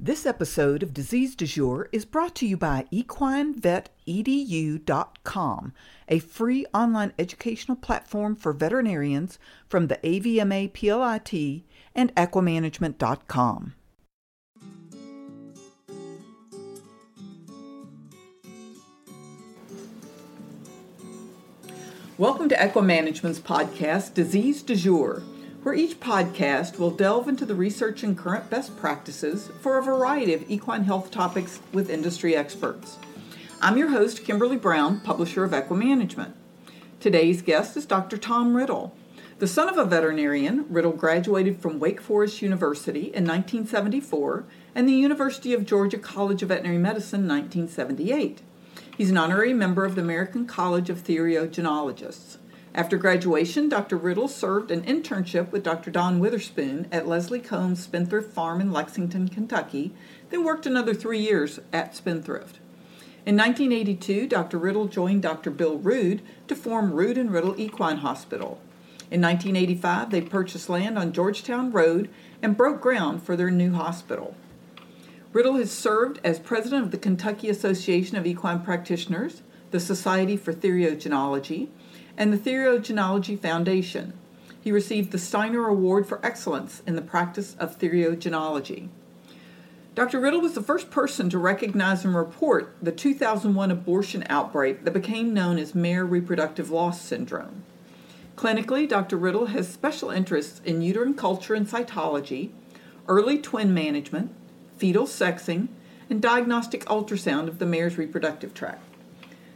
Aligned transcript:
This 0.00 0.24
episode 0.26 0.82
of 0.82 0.94
Disease 0.94 1.36
Du 1.36 1.46
Jour 1.46 1.88
is 1.92 2.04
brought 2.04 2.34
to 2.36 2.46
you 2.46 2.56
by 2.56 2.86
equinevetedu.com, 2.92 5.72
a 6.08 6.18
free 6.18 6.66
online 6.74 7.12
educational 7.18 7.76
platform 7.76 8.34
for 8.34 8.52
veterinarians 8.52 9.38
from 9.68 9.86
the 9.86 10.00
AVMA 10.02 10.72
PLIT 10.72 11.62
and 11.94 12.12
equimanagement.com. 12.16 13.74
Welcome 22.18 22.48
to 22.48 22.56
Equimanagement's 22.56 23.38
podcast, 23.38 24.14
Disease 24.14 24.62
Du 24.62 24.74
Jour 24.74 25.22
where 25.62 25.74
each 25.74 26.00
podcast 26.00 26.78
will 26.78 26.90
delve 26.90 27.28
into 27.28 27.46
the 27.46 27.54
research 27.54 28.02
and 28.02 28.18
current 28.18 28.50
best 28.50 28.76
practices 28.76 29.50
for 29.60 29.78
a 29.78 29.82
variety 29.82 30.34
of 30.34 30.50
equine 30.50 30.84
health 30.84 31.10
topics 31.10 31.60
with 31.72 31.88
industry 31.88 32.34
experts. 32.34 32.98
I'm 33.60 33.76
your 33.76 33.90
host, 33.90 34.24
Kimberly 34.24 34.56
Brown, 34.56 35.00
publisher 35.00 35.44
of 35.44 35.52
Equimanagement. 35.52 36.32
Today's 36.98 37.42
guest 37.42 37.76
is 37.76 37.86
Dr. 37.86 38.16
Tom 38.16 38.56
Riddle. 38.56 38.92
The 39.38 39.46
son 39.46 39.68
of 39.68 39.78
a 39.78 39.84
veterinarian, 39.84 40.66
Riddle 40.68 40.92
graduated 40.92 41.60
from 41.60 41.78
Wake 41.78 42.00
Forest 42.00 42.42
University 42.42 43.06
in 43.06 43.24
1974 43.24 44.44
and 44.74 44.88
the 44.88 44.92
University 44.92 45.54
of 45.54 45.66
Georgia 45.66 45.98
College 45.98 46.42
of 46.42 46.48
Veterinary 46.48 46.78
Medicine 46.78 47.20
in 47.20 47.28
1978. 47.28 48.40
He's 48.96 49.10
an 49.10 49.16
honorary 49.16 49.52
member 49.52 49.84
of 49.84 49.94
the 49.94 50.00
American 50.00 50.44
College 50.44 50.90
of 50.90 51.04
Theriogenologists. 51.04 52.38
After 52.74 52.96
graduation, 52.96 53.68
Dr. 53.68 53.98
Riddle 53.98 54.28
served 54.28 54.70
an 54.70 54.82
internship 54.82 55.52
with 55.52 55.62
Dr. 55.62 55.90
Don 55.90 56.18
Witherspoon 56.18 56.88
at 56.90 57.06
Leslie 57.06 57.38
Combs 57.38 57.82
Spendthrift 57.82 58.32
Farm 58.32 58.62
in 58.62 58.72
Lexington, 58.72 59.28
Kentucky, 59.28 59.92
then 60.30 60.42
worked 60.42 60.64
another 60.64 60.94
three 60.94 61.18
years 61.18 61.60
at 61.70 61.94
Spendthrift. 61.94 62.60
In 63.26 63.36
1982, 63.36 64.26
Dr. 64.26 64.56
Riddle 64.56 64.86
joined 64.86 65.20
Dr. 65.20 65.50
Bill 65.50 65.76
Rood 65.76 66.22
to 66.48 66.56
form 66.56 66.92
Rood 66.92 67.18
and 67.18 67.30
Riddle 67.30 67.60
Equine 67.60 67.98
Hospital. 67.98 68.58
In 69.10 69.20
1985, 69.20 70.10
they 70.10 70.22
purchased 70.22 70.70
land 70.70 70.98
on 70.98 71.12
Georgetown 71.12 71.70
Road 71.72 72.08
and 72.40 72.56
broke 72.56 72.80
ground 72.80 73.22
for 73.22 73.36
their 73.36 73.50
new 73.50 73.74
hospital. 73.74 74.34
Riddle 75.34 75.56
has 75.56 75.70
served 75.70 76.20
as 76.24 76.38
president 76.38 76.84
of 76.84 76.90
the 76.90 76.96
Kentucky 76.96 77.50
Association 77.50 78.16
of 78.16 78.26
Equine 78.26 78.60
Practitioners, 78.60 79.42
the 79.70 79.80
Society 79.80 80.36
for 80.38 80.54
Theriogenology, 80.54 81.68
and 82.16 82.32
the 82.32 82.38
Theriogenology 82.38 83.38
Foundation. 83.38 84.12
He 84.60 84.70
received 84.70 85.10
the 85.10 85.18
Steiner 85.18 85.66
Award 85.66 86.06
for 86.06 86.24
Excellence 86.24 86.82
in 86.86 86.94
the 86.94 87.02
Practice 87.02 87.56
of 87.58 87.78
Theriogenology. 87.78 88.88
Dr. 89.94 90.20
Riddle 90.20 90.40
was 90.40 90.54
the 90.54 90.62
first 90.62 90.90
person 90.90 91.28
to 91.30 91.38
recognize 91.38 92.04
and 92.04 92.14
report 92.14 92.74
the 92.80 92.92
2001 92.92 93.70
abortion 93.70 94.24
outbreak 94.28 94.84
that 94.84 94.94
became 94.94 95.34
known 95.34 95.58
as 95.58 95.74
mare 95.74 96.04
reproductive 96.04 96.70
loss 96.70 97.02
syndrome. 97.02 97.64
Clinically, 98.36 98.88
Dr. 98.88 99.18
Riddle 99.18 99.46
has 99.46 99.68
special 99.68 100.10
interests 100.10 100.62
in 100.64 100.80
uterine 100.80 101.14
culture 101.14 101.54
and 101.54 101.66
cytology, 101.66 102.50
early 103.06 103.38
twin 103.38 103.74
management, 103.74 104.32
fetal 104.78 105.06
sexing, 105.06 105.68
and 106.08 106.22
diagnostic 106.22 106.84
ultrasound 106.86 107.48
of 107.48 107.58
the 107.58 107.66
mare's 107.66 107.98
reproductive 107.98 108.54
tract. 108.54 108.82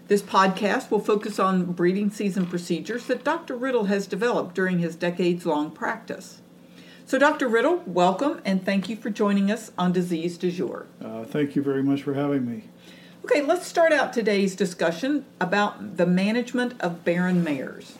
This 0.08 0.22
podcast 0.22 0.92
will 0.92 1.00
focus 1.00 1.40
on 1.40 1.72
breeding 1.72 2.10
season 2.10 2.46
procedures 2.46 3.06
that 3.06 3.24
Dr. 3.24 3.56
Riddle 3.56 3.86
has 3.86 4.06
developed 4.06 4.54
during 4.54 4.78
his 4.78 4.94
decades 4.94 5.44
long 5.44 5.72
practice. 5.72 6.40
So, 7.06 7.18
Dr. 7.18 7.48
Riddle, 7.48 7.82
welcome 7.86 8.40
and 8.44 8.64
thank 8.64 8.88
you 8.88 8.94
for 8.94 9.10
joining 9.10 9.50
us 9.50 9.72
on 9.76 9.92
Disease 9.92 10.38
du 10.38 10.52
Jour. 10.52 10.86
Uh, 11.04 11.24
thank 11.24 11.56
you 11.56 11.62
very 11.62 11.82
much 11.82 12.04
for 12.04 12.14
having 12.14 12.48
me. 12.48 12.62
Okay, 13.24 13.42
let's 13.42 13.66
start 13.66 13.92
out 13.92 14.12
today's 14.12 14.54
discussion 14.54 15.24
about 15.40 15.96
the 15.96 16.06
management 16.06 16.80
of 16.80 17.04
barren 17.04 17.42
mares. 17.42 17.98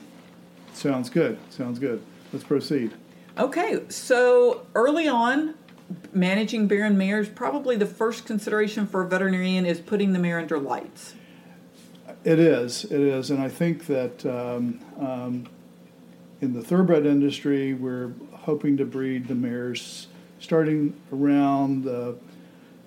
Sounds 0.75 1.11
good. 1.11 1.39
Sounds 1.51 1.81
good. 1.81 2.01
Let's 2.33 2.45
proceed. 2.45 2.93
Okay, 3.37 3.81
so 3.89 4.65
early 4.77 5.09
on, 5.09 5.55
managing 6.13 6.69
barren 6.69 6.97
mares, 6.97 7.29
probably 7.29 7.75
the 7.75 7.85
first 7.85 8.27
consideration 8.27 8.87
for 8.87 9.03
a 9.03 9.09
veterinarian 9.09 9.67
is 9.67 9.81
putting 9.81 10.13
the 10.13 10.21
mare 10.21 10.39
under 10.39 10.61
lights. 10.61 11.15
It 12.27 12.41
is, 12.41 12.83
it 12.83 12.91
is, 12.91 13.31
and 13.31 13.41
I 13.41 13.49
think 13.49 13.87
that 13.87 14.27
um, 14.27 14.81
um, 14.99 15.49
in 16.41 16.55
the 16.55 16.61
thoroughbred 16.61 17.07
industry, 17.07 17.73
we're 17.73 18.15
hoping 18.33 18.77
to 18.79 18.85
breed 18.85 19.29
the 19.29 19.37
mares 19.37 20.09
starting 20.41 21.01
around 21.13 21.85
the 21.85 22.17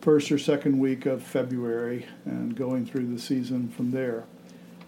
first 0.01 0.29
or 0.29 0.37
second 0.37 0.77
week 0.77 1.05
of 1.05 1.23
February 1.23 2.05
and 2.25 2.53
going 2.53 2.85
through 2.85 3.07
the 3.07 3.17
season 3.17 3.69
from 3.69 3.91
there. 3.91 4.25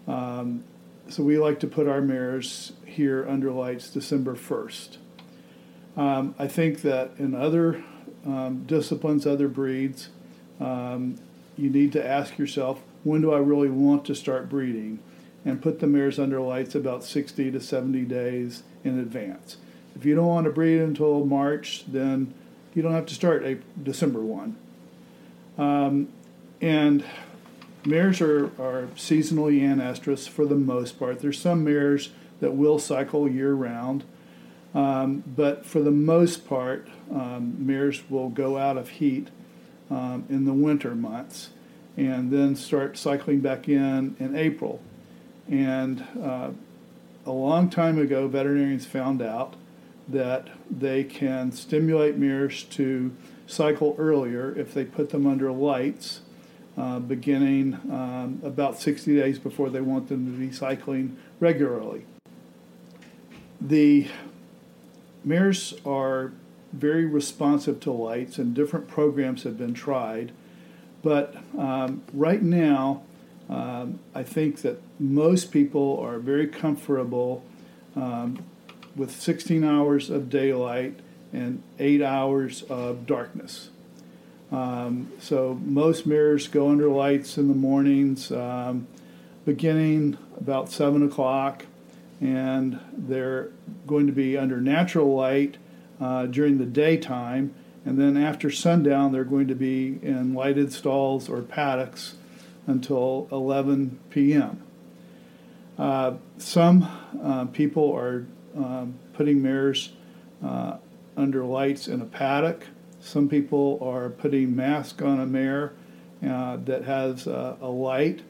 Um, 0.06 0.64
so 1.08 1.22
we 1.22 1.38
like 1.38 1.58
to 1.60 1.66
put 1.66 1.88
our 1.88 2.02
mares 2.02 2.72
here 2.84 3.26
under 3.26 3.50
lights 3.50 3.88
December 3.88 4.34
1st. 4.34 4.98
Um, 5.96 6.34
I 6.38 6.46
think 6.46 6.82
that 6.82 7.12
in 7.18 7.34
other 7.34 7.82
um, 8.26 8.64
disciplines, 8.66 9.26
other 9.26 9.48
breeds, 9.48 10.10
um, 10.60 11.16
you 11.56 11.70
need 11.70 11.92
to 11.92 12.06
ask 12.06 12.36
yourself 12.36 12.82
when 13.04 13.20
do 13.20 13.32
I 13.32 13.38
really 13.38 13.70
want 13.70 14.04
to 14.06 14.14
start 14.14 14.48
breeding, 14.48 14.98
and 15.44 15.60
put 15.60 15.80
the 15.80 15.86
mares 15.86 16.18
under 16.18 16.40
lights 16.40 16.74
about 16.74 17.04
60 17.04 17.50
to 17.50 17.60
70 17.60 18.02
days 18.04 18.62
in 18.84 18.98
advance. 18.98 19.56
If 19.96 20.04
you 20.04 20.14
don't 20.14 20.26
want 20.26 20.44
to 20.44 20.52
breed 20.52 20.80
until 20.80 21.24
March, 21.24 21.84
then 21.86 22.32
you 22.74 22.82
don't 22.82 22.92
have 22.92 23.06
to 23.06 23.14
start 23.14 23.44
a 23.44 23.56
December 23.82 24.20
1. 24.20 24.56
Um, 25.58 26.08
and 26.60 27.04
mares 27.84 28.20
are, 28.20 28.46
are 28.60 28.88
seasonally 28.94 29.60
anestrus 29.60 30.28
for 30.28 30.46
the 30.46 30.54
most 30.54 30.98
part. 30.98 31.20
There's 31.20 31.40
some 31.40 31.64
mares 31.64 32.10
that 32.40 32.54
will 32.54 32.78
cycle 32.78 33.28
year 33.28 33.52
round, 33.52 34.04
um, 34.74 35.22
but 35.26 35.66
for 35.66 35.80
the 35.80 35.90
most 35.90 36.48
part, 36.48 36.88
um, 37.10 37.66
mares 37.66 38.08
will 38.08 38.30
go 38.30 38.56
out 38.56 38.78
of 38.78 38.88
heat 38.88 39.28
um, 39.90 40.24
in 40.30 40.44
the 40.46 40.54
winter 40.54 40.94
months 40.94 41.50
and 41.96 42.30
then 42.30 42.56
start 42.56 42.96
cycling 42.96 43.40
back 43.40 43.68
in 43.68 44.16
in 44.18 44.34
April. 44.36 44.80
And 45.48 46.04
uh, 46.20 46.50
a 47.26 47.32
long 47.32 47.68
time 47.70 47.98
ago, 47.98 48.28
veterinarians 48.28 48.86
found 48.86 49.22
out 49.22 49.54
that 50.08 50.48
they 50.70 51.04
can 51.04 51.52
stimulate 51.52 52.16
mares 52.16 52.64
to 52.64 53.14
cycle 53.46 53.94
earlier 53.98 54.56
if 54.58 54.74
they 54.74 54.84
put 54.84 55.10
them 55.10 55.26
under 55.26 55.52
lights, 55.52 56.20
uh, 56.76 56.98
beginning 56.98 57.74
um, 57.90 58.40
about 58.42 58.80
60 58.80 59.14
days 59.14 59.38
before 59.38 59.70
they 59.70 59.80
want 59.80 60.08
them 60.08 60.32
to 60.32 60.38
be 60.38 60.50
cycling 60.50 61.16
regularly. 61.38 62.04
The 63.60 64.08
mares 65.24 65.74
are 65.84 66.32
very 66.72 67.04
responsive 67.04 67.78
to 67.80 67.92
lights, 67.92 68.38
and 68.38 68.54
different 68.54 68.88
programs 68.88 69.42
have 69.44 69.58
been 69.58 69.74
tried 69.74 70.32
but 71.02 71.36
um, 71.58 72.02
right 72.12 72.42
now, 72.42 73.02
um, 73.48 73.98
I 74.14 74.22
think 74.22 74.62
that 74.62 74.80
most 74.98 75.50
people 75.50 75.98
are 76.00 76.18
very 76.18 76.46
comfortable 76.46 77.44
um, 77.96 78.44
with 78.94 79.10
16 79.10 79.64
hours 79.64 80.10
of 80.10 80.30
daylight 80.30 81.00
and 81.32 81.62
eight 81.78 82.02
hours 82.02 82.62
of 82.62 83.06
darkness. 83.06 83.70
Um, 84.50 85.10
so 85.18 85.58
most 85.64 86.06
mirrors 86.06 86.46
go 86.46 86.68
under 86.68 86.88
lights 86.88 87.38
in 87.38 87.48
the 87.48 87.54
mornings, 87.54 88.30
um, 88.30 88.86
beginning 89.44 90.18
about 90.36 90.70
7 90.70 91.02
o'clock, 91.02 91.66
and 92.20 92.78
they're 92.92 93.48
going 93.86 94.06
to 94.06 94.12
be 94.12 94.36
under 94.36 94.60
natural 94.60 95.14
light 95.14 95.56
uh, 96.00 96.26
during 96.26 96.58
the 96.58 96.66
daytime 96.66 97.54
and 97.84 97.98
then 97.98 98.16
after 98.16 98.50
sundown, 98.50 99.12
they're 99.12 99.24
going 99.24 99.48
to 99.48 99.54
be 99.54 99.98
in 100.02 100.34
lighted 100.34 100.72
stalls 100.72 101.28
or 101.28 101.42
paddocks 101.42 102.14
until 102.66 103.28
11 103.32 103.98
p.m. 104.10 104.62
Uh, 105.78 106.14
some 106.38 106.88
uh, 107.22 107.46
people 107.46 107.92
are 107.92 108.26
um, 108.56 108.94
putting 109.14 109.42
mares 109.42 109.90
uh, 110.44 110.76
under 111.16 111.44
lights 111.44 111.88
in 111.88 112.00
a 112.00 112.04
paddock. 112.04 112.66
Some 113.00 113.28
people 113.28 113.78
are 113.82 114.10
putting 114.10 114.54
mask 114.54 115.02
on 115.02 115.18
a 115.18 115.26
mare 115.26 115.72
uh, 116.24 116.58
that 116.64 116.84
has 116.84 117.26
a 117.26 117.56
light 117.62 118.22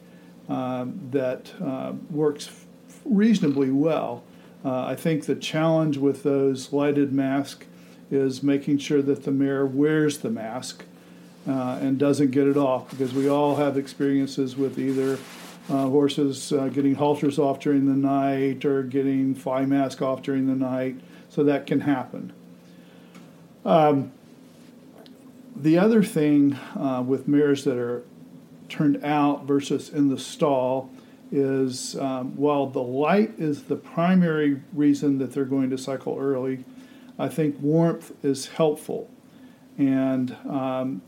um, 0.48 1.08
that 1.10 1.52
uh, 1.62 1.92
works 2.10 2.50
reasonably 3.04 3.70
well. 3.70 4.24
Uh, 4.64 4.86
I 4.86 4.96
think 4.96 5.26
the 5.26 5.34
challenge 5.34 5.98
with 5.98 6.22
those 6.22 6.72
lighted 6.72 7.12
masks 7.12 7.66
is 8.12 8.42
making 8.42 8.76
sure 8.76 9.00
that 9.00 9.24
the 9.24 9.30
mare 9.30 9.64
wears 9.64 10.18
the 10.18 10.30
mask 10.30 10.84
uh, 11.48 11.78
and 11.80 11.98
doesn't 11.98 12.30
get 12.30 12.46
it 12.46 12.58
off 12.58 12.90
because 12.90 13.14
we 13.14 13.28
all 13.28 13.56
have 13.56 13.78
experiences 13.78 14.54
with 14.56 14.78
either 14.78 15.18
uh, 15.70 15.88
horses 15.88 16.52
uh, 16.52 16.68
getting 16.68 16.94
halters 16.94 17.38
off 17.38 17.58
during 17.58 17.86
the 17.86 17.96
night 17.96 18.64
or 18.64 18.82
getting 18.82 19.34
fly 19.34 19.64
mask 19.64 20.02
off 20.02 20.22
during 20.22 20.46
the 20.46 20.54
night, 20.54 20.96
so 21.30 21.42
that 21.42 21.66
can 21.66 21.80
happen. 21.80 22.32
Um, 23.64 24.12
the 25.56 25.78
other 25.78 26.02
thing 26.02 26.54
uh, 26.76 27.02
with 27.06 27.26
mares 27.26 27.64
that 27.64 27.78
are 27.78 28.02
turned 28.68 29.02
out 29.04 29.44
versus 29.44 29.88
in 29.88 30.08
the 30.08 30.18
stall 30.18 30.90
is 31.30 31.96
um, 31.96 32.36
while 32.36 32.66
the 32.66 32.82
light 32.82 33.32
is 33.38 33.64
the 33.64 33.76
primary 33.76 34.60
reason 34.72 35.18
that 35.18 35.32
they're 35.32 35.44
going 35.44 35.70
to 35.70 35.78
cycle 35.78 36.18
early, 36.18 36.64
I 37.18 37.28
think 37.28 37.56
warmth 37.60 38.12
is 38.24 38.48
helpful. 38.48 39.10
And 39.78 40.36
um, 40.48 41.02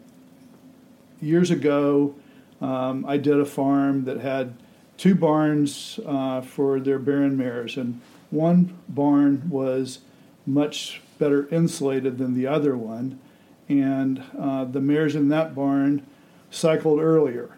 years 1.20 1.50
ago, 1.50 2.14
um, 2.60 3.04
I 3.06 3.16
did 3.16 3.38
a 3.38 3.44
farm 3.44 4.04
that 4.04 4.20
had 4.20 4.54
two 4.96 5.14
barns 5.14 5.98
uh, 6.06 6.40
for 6.40 6.80
their 6.80 6.98
barren 6.98 7.36
mares, 7.36 7.76
and 7.76 8.00
one 8.30 8.76
barn 8.88 9.48
was 9.48 10.00
much 10.46 11.00
better 11.18 11.48
insulated 11.48 12.18
than 12.18 12.34
the 12.34 12.46
other 12.46 12.76
one, 12.76 13.18
and 13.68 14.22
uh, 14.38 14.64
the 14.64 14.80
mares 14.80 15.14
in 15.14 15.28
that 15.28 15.54
barn 15.54 16.06
cycled 16.50 17.00
earlier 17.00 17.56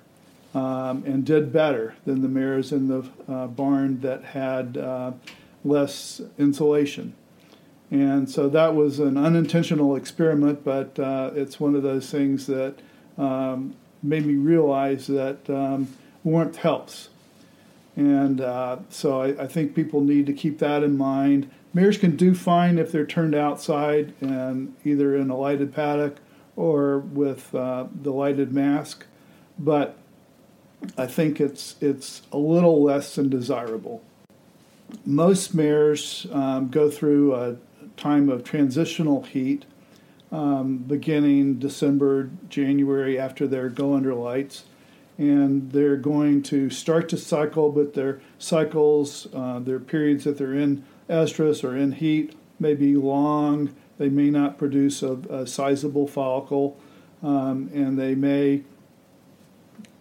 um, 0.54 1.04
and 1.04 1.24
did 1.24 1.52
better 1.52 1.94
than 2.04 2.22
the 2.22 2.28
mares 2.28 2.72
in 2.72 2.88
the 2.88 3.08
uh, 3.28 3.46
barn 3.46 4.00
that 4.00 4.24
had 4.24 4.76
uh, 4.78 5.12
less 5.64 6.22
insulation. 6.38 7.14
And 7.90 8.28
so 8.28 8.48
that 8.48 8.74
was 8.74 8.98
an 8.98 9.16
unintentional 9.16 9.94
experiment, 9.94 10.64
but 10.64 10.98
uh, 10.98 11.30
it's 11.34 11.60
one 11.60 11.74
of 11.74 11.82
those 11.82 12.10
things 12.10 12.46
that 12.46 12.74
um, 13.16 13.74
made 14.02 14.26
me 14.26 14.34
realize 14.34 15.06
that 15.06 15.48
um, 15.48 15.88
warmth 16.24 16.56
helps. 16.56 17.10
And 17.94 18.40
uh, 18.40 18.78
so 18.90 19.22
I, 19.22 19.44
I, 19.44 19.46
think 19.46 19.74
people 19.74 20.02
need 20.02 20.26
to 20.26 20.34
keep 20.34 20.58
that 20.58 20.82
in 20.82 20.98
mind. 20.98 21.50
Mares 21.72 21.96
can 21.96 22.14
do 22.14 22.34
fine 22.34 22.78
if 22.78 22.92
they're 22.92 23.06
turned 23.06 23.34
outside 23.34 24.12
and 24.20 24.74
either 24.84 25.16
in 25.16 25.30
a 25.30 25.36
lighted 25.36 25.74
paddock 25.74 26.16
or 26.56 26.98
with 26.98 27.54
uh, 27.54 27.86
the 28.02 28.10
lighted 28.10 28.52
mask, 28.52 29.06
but 29.58 29.96
I 30.98 31.06
think 31.06 31.40
it's 31.40 31.76
it's 31.80 32.22
a 32.32 32.38
little 32.38 32.82
less 32.82 33.14
than 33.14 33.28
desirable. 33.28 34.02
Most 35.04 35.54
mares 35.54 36.26
um, 36.32 36.68
go 36.68 36.90
through 36.90 37.34
a 37.34 37.56
time 37.96 38.28
of 38.28 38.44
transitional 38.44 39.22
heat, 39.22 39.64
um, 40.32 40.78
beginning 40.78 41.58
December, 41.58 42.30
January 42.48 43.18
after 43.18 43.46
their 43.46 43.68
go 43.68 43.94
under 43.94 44.14
lights, 44.14 44.64
and 45.18 45.72
they're 45.72 45.96
going 45.96 46.42
to 46.42 46.68
start 46.68 47.08
to 47.08 47.16
cycle, 47.16 47.70
but 47.70 47.94
their 47.94 48.20
cycles, 48.38 49.28
uh, 49.34 49.58
their 49.58 49.80
periods 49.80 50.24
that 50.24 50.36
they're 50.36 50.52
in 50.52 50.84
estrus 51.08 51.64
or 51.64 51.76
in 51.76 51.92
heat 51.92 52.36
may 52.58 52.74
be 52.74 52.96
long. 52.96 53.74
They 53.98 54.08
may 54.08 54.30
not 54.30 54.58
produce 54.58 55.02
a, 55.02 55.12
a 55.30 55.46
sizable 55.46 56.06
follicle, 56.06 56.78
um, 57.22 57.70
and 57.72 57.98
they 57.98 58.14
may 58.14 58.62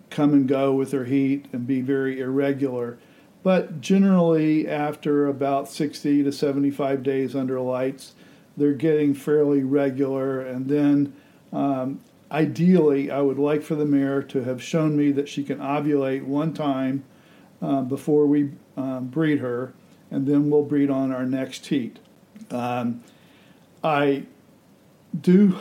come 0.09 0.33
and 0.33 0.47
go 0.47 0.73
with 0.73 0.91
their 0.91 1.05
heat 1.05 1.45
and 1.53 1.65
be 1.65 1.81
very 1.81 2.19
irregular. 2.19 2.97
But 3.45 3.79
generally, 3.79 4.67
after 4.67 5.27
about 5.27 5.69
60 5.69 6.23
to 6.23 6.31
75 6.31 7.03
days 7.03 7.35
under 7.35 7.59
lights, 7.59 8.15
they're 8.57 8.73
getting 8.73 9.13
fairly 9.13 9.61
regular. 9.61 10.41
And 10.41 10.67
then, 10.67 11.13
um, 11.53 12.01
ideally, 12.31 13.11
I 13.11 13.21
would 13.21 13.37
like 13.37 13.61
for 13.61 13.75
the 13.75 13.85
mare 13.85 14.23
to 14.23 14.43
have 14.45 14.63
shown 14.63 14.97
me 14.97 15.11
that 15.11 15.29
she 15.29 15.43
can 15.43 15.59
ovulate 15.59 16.23
one 16.23 16.55
time 16.55 17.03
uh, 17.61 17.83
before 17.83 18.25
we 18.25 18.49
um, 18.77 19.09
breed 19.09 19.41
her, 19.41 19.75
and 20.09 20.25
then 20.25 20.49
we'll 20.49 20.63
breed 20.63 20.89
on 20.89 21.11
our 21.11 21.27
next 21.27 21.67
heat. 21.67 21.99
Um, 22.49 23.03
I 23.83 24.23
do 25.21 25.55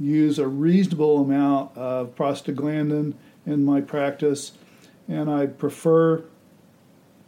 use 0.00 0.40
a 0.40 0.48
reasonable 0.48 1.22
amount 1.22 1.78
of 1.78 2.16
prostaglandin 2.16 3.14
in 3.46 3.64
my 3.64 3.80
practice, 3.82 4.50
and 5.06 5.30
I 5.30 5.46
prefer 5.46 6.24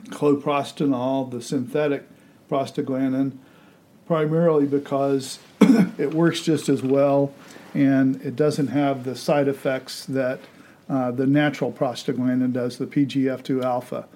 cloprostenol, 0.07 1.31
the 1.31 1.43
synthetic 1.43 2.05
prostaglandin, 2.51 3.33
primarily 4.07 4.67
because 4.67 5.39
it 5.99 6.15
works 6.15 6.41
just 6.41 6.69
as 6.69 6.83
well 6.83 7.33
and 7.77 8.23
it 8.23 8.35
doesn't 8.35 8.69
have 8.69 9.05
the 9.05 9.15
side 9.15 9.49
effects 9.49 10.07
that 10.07 10.41
uh, 10.89 11.11
the 11.11 11.27
natural 11.27 11.71
prostaglandin 11.71 12.53
does, 12.53 12.79
the 12.79 12.87
PGF2 12.87 13.63
alpha. 13.63 14.09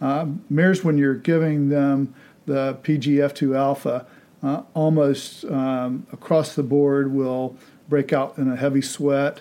Uh, 0.00 0.26
mares, 0.50 0.84
when 0.84 0.98
you're 0.98 1.14
giving 1.14 1.70
them 1.70 2.14
the 2.44 2.76
PGF2 2.82 3.56
alpha, 3.56 4.06
uh, 4.42 4.62
almost 4.74 5.46
um, 5.46 6.06
across 6.12 6.54
the 6.54 6.62
board 6.62 7.10
will 7.10 7.56
break 7.88 8.12
out 8.12 8.36
in 8.36 8.52
a 8.52 8.56
heavy 8.56 8.82
sweat. 8.82 9.40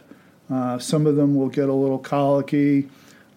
Uh, 0.49 0.79
some 0.79 1.05
of 1.05 1.17
them 1.17 1.35
will 1.35 1.49
get 1.49 1.67
a 1.67 1.73
little 1.73 1.99
colicky. 1.99 2.87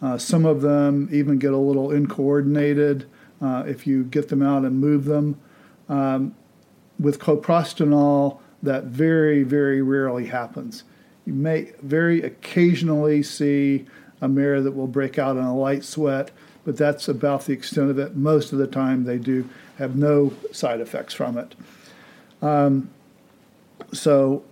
Uh, 0.01 0.17
some 0.17 0.45
of 0.45 0.61
them 0.61 1.09
even 1.11 1.39
get 1.39 1.53
a 1.53 1.57
little 1.57 1.91
incoordinated 1.91 3.07
uh, 3.41 3.65
if 3.67 3.87
you 3.87 4.05
get 4.05 4.29
them 4.29 4.43
out 4.43 4.65
and 4.65 4.81
move 4.81 5.05
them. 5.05 5.39
Um, 5.89 6.35
with 6.99 7.19
cloprostenol, 7.19 8.41
that 8.63 8.85
very, 8.85 9.43
very 9.43 9.83
rarely 9.83 10.27
happens. 10.27 10.85
You 11.25 11.33
may 11.33 11.73
very 11.83 12.23
occasionally 12.23 13.23
see 13.23 13.87
a 14.21 14.29
mare 14.29 14.61
that 14.61 14.73
will 14.73 14.87
break 14.87 15.19
out 15.19 15.37
in 15.37 15.45
a 15.45 15.57
light 15.57 15.85
sweat, 15.85 16.31
but 16.65 16.77
that's 16.77 17.09
about 17.09 17.45
the 17.45 17.53
extent 17.53 17.91
of 17.91 17.99
it. 17.99 18.17
Most 18.17 18.53
of 18.53 18.59
the 18.59 18.67
time, 18.67 19.05
they 19.05 19.19
do 19.19 19.49
have 19.79 19.95
no 19.95 20.33
side 20.53 20.81
effects 20.81 21.15
from 21.15 21.39
it. 21.39 21.55
Um, 22.43 22.91
so 23.93 24.43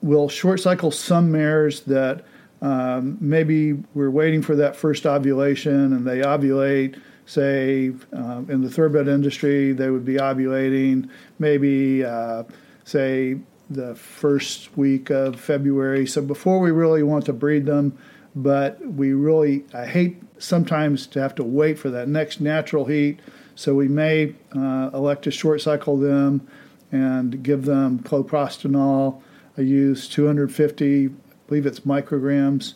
we'll 0.00 0.28
short 0.28 0.60
cycle 0.60 0.90
some 0.90 1.32
mares 1.32 1.80
that 1.82 2.24
um, 2.62 3.18
maybe 3.20 3.74
we're 3.94 4.10
waiting 4.10 4.42
for 4.42 4.56
that 4.56 4.76
first 4.76 5.06
ovulation 5.06 5.92
and 5.92 6.06
they 6.06 6.18
ovulate 6.18 7.00
say 7.26 7.92
um, 8.12 8.46
in 8.48 8.62
the 8.62 8.70
thoroughbred 8.70 9.08
industry 9.08 9.72
they 9.72 9.90
would 9.90 10.04
be 10.04 10.14
ovulating 10.14 11.08
maybe 11.38 12.04
uh, 12.04 12.44
say 12.84 13.36
the 13.68 13.94
first 13.94 14.76
week 14.76 15.10
of 15.10 15.38
february. 15.38 16.06
So 16.06 16.22
before 16.22 16.60
we 16.60 16.70
really 16.70 17.02
want 17.02 17.26
to 17.26 17.32
breed 17.32 17.66
them 17.66 17.96
but 18.34 18.80
we 18.86 19.12
really 19.12 19.64
i 19.74 19.86
hate 19.86 20.22
sometimes 20.38 21.06
to 21.08 21.20
have 21.20 21.34
to 21.34 21.42
wait 21.42 21.78
for 21.78 21.90
that 21.90 22.08
next 22.08 22.40
natural 22.40 22.84
heat. 22.84 23.20
So 23.54 23.74
we 23.74 23.88
may 23.88 24.34
uh, 24.54 24.90
elect 24.92 25.24
to 25.24 25.30
short 25.30 25.62
cycle 25.62 25.96
them 25.96 26.46
and 26.92 27.42
give 27.42 27.64
them 27.64 27.98
cloprostenol 28.00 29.22
I 29.58 29.62
use 29.62 30.08
250, 30.08 31.06
I 31.06 31.10
believe 31.46 31.66
it's 31.66 31.80
micrograms, 31.80 32.74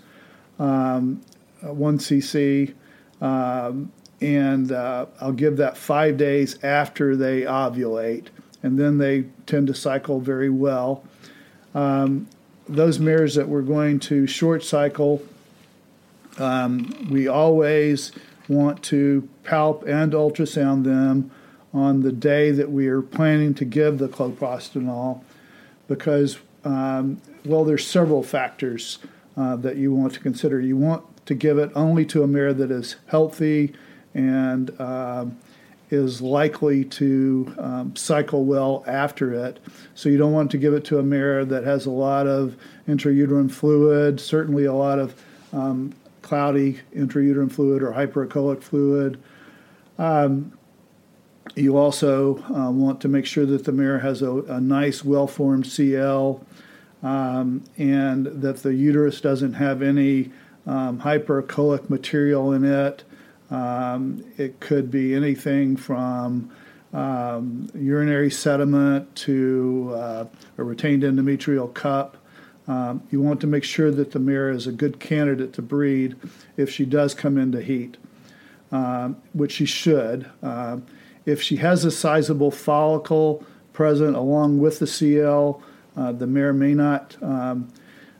um, 0.58 1.22
1 1.60 1.98
cc, 1.98 2.74
um, 3.20 3.92
and 4.20 4.72
uh, 4.72 5.06
I'll 5.20 5.32
give 5.32 5.56
that 5.58 5.76
five 5.76 6.16
days 6.16 6.62
after 6.62 7.16
they 7.16 7.42
ovulate, 7.42 8.26
and 8.62 8.78
then 8.78 8.98
they 8.98 9.24
tend 9.46 9.66
to 9.68 9.74
cycle 9.74 10.20
very 10.20 10.50
well. 10.50 11.04
Um, 11.74 12.28
those 12.68 12.98
mares 12.98 13.34
that 13.34 13.48
we're 13.48 13.62
going 13.62 13.98
to 14.00 14.26
short 14.26 14.62
cycle, 14.62 15.22
um, 16.38 17.08
we 17.10 17.28
always 17.28 18.12
want 18.48 18.82
to 18.82 19.28
palp 19.44 19.86
and 19.86 20.12
ultrasound 20.12 20.84
them 20.84 21.30
on 21.72 22.00
the 22.02 22.12
day 22.12 22.50
that 22.50 22.70
we 22.70 22.88
are 22.88 23.02
planning 23.02 23.54
to 23.54 23.64
give 23.64 23.98
the 23.98 24.08
cloprostenol 24.08 25.22
because 25.88 26.38
um, 26.64 27.20
well, 27.44 27.64
there's 27.64 27.86
several 27.86 28.22
factors 28.22 28.98
uh, 29.36 29.56
that 29.56 29.76
you 29.76 29.92
want 29.94 30.12
to 30.14 30.20
consider. 30.20 30.60
You 30.60 30.76
want 30.76 31.04
to 31.26 31.34
give 31.34 31.58
it 31.58 31.70
only 31.74 32.04
to 32.06 32.22
a 32.22 32.26
mare 32.26 32.52
that 32.52 32.70
is 32.70 32.96
healthy 33.06 33.72
and 34.14 34.70
uh, 34.80 35.26
is 35.90 36.20
likely 36.20 36.84
to 36.84 37.54
um, 37.58 37.96
cycle 37.96 38.44
well 38.44 38.84
after 38.86 39.32
it. 39.32 39.60
So 39.94 40.08
you 40.08 40.18
don't 40.18 40.32
want 40.32 40.50
to 40.52 40.58
give 40.58 40.74
it 40.74 40.84
to 40.86 40.98
a 40.98 41.02
mare 41.02 41.44
that 41.44 41.64
has 41.64 41.86
a 41.86 41.90
lot 41.90 42.26
of 42.26 42.56
intrauterine 42.88 43.50
fluid, 43.50 44.20
certainly 44.20 44.64
a 44.64 44.74
lot 44.74 44.98
of 44.98 45.20
um, 45.52 45.94
cloudy 46.22 46.80
intrauterine 46.94 47.50
fluid 47.50 47.82
or 47.82 47.92
hyperechoic 47.92 48.62
fluid. 48.62 49.20
Um, 49.98 50.52
you 51.56 51.76
also 51.76 52.38
uh, 52.54 52.70
want 52.70 53.00
to 53.00 53.08
make 53.08 53.26
sure 53.26 53.44
that 53.46 53.64
the 53.64 53.72
mare 53.72 53.98
has 53.98 54.22
a, 54.22 54.30
a 54.42 54.60
nice, 54.60 55.04
well 55.04 55.26
formed 55.26 55.66
CL 55.66 56.44
um, 57.02 57.64
and 57.78 58.26
that 58.26 58.62
the 58.62 58.74
uterus 58.74 59.20
doesn't 59.20 59.54
have 59.54 59.82
any 59.82 60.30
um, 60.66 61.00
hyperechoic 61.00 61.88
material 61.88 62.52
in 62.52 62.64
it. 62.64 63.04
Um, 63.50 64.24
it 64.36 64.60
could 64.60 64.90
be 64.90 65.14
anything 65.14 65.76
from 65.76 66.50
um, 66.92 67.68
urinary 67.74 68.30
sediment 68.30 69.14
to 69.16 69.92
uh, 69.94 70.24
a 70.58 70.62
retained 70.62 71.02
endometrial 71.02 71.72
cup. 71.72 72.16
Um, 72.68 73.02
you 73.10 73.20
want 73.20 73.40
to 73.40 73.46
make 73.46 73.64
sure 73.64 73.90
that 73.90 74.12
the 74.12 74.18
mare 74.20 74.50
is 74.50 74.66
a 74.66 74.72
good 74.72 75.00
candidate 75.00 75.52
to 75.54 75.62
breed 75.62 76.14
if 76.56 76.70
she 76.70 76.84
does 76.84 77.14
come 77.14 77.36
into 77.36 77.60
heat, 77.60 77.96
um, 78.70 79.16
which 79.32 79.52
she 79.52 79.66
should. 79.66 80.30
If 81.26 81.42
she 81.42 81.56
has 81.56 81.84
a 81.84 81.90
sizable 81.90 82.50
follicle 82.50 83.44
present 83.72 84.16
along 84.16 84.58
with 84.58 84.78
the 84.78 84.86
CL, 84.86 85.62
uh, 85.96 86.12
the 86.12 86.26
mare 86.26 86.52
may 86.52 86.74
not 86.74 87.16
um, 87.22 87.72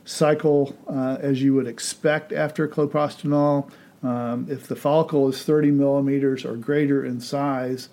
cycle 0.05 0.75
uh, 0.87 1.17
as 1.19 1.41
you 1.41 1.53
would 1.53 1.67
expect 1.67 2.33
after 2.33 2.67
cloprostenol. 2.67 3.69
Um, 4.03 4.47
if 4.49 4.67
the 4.67 4.75
follicle 4.75 5.27
is 5.29 5.43
30 5.43 5.71
millimeters 5.71 6.43
or 6.43 6.55
greater 6.55 7.05
in 7.05 7.19
size, 7.21 7.89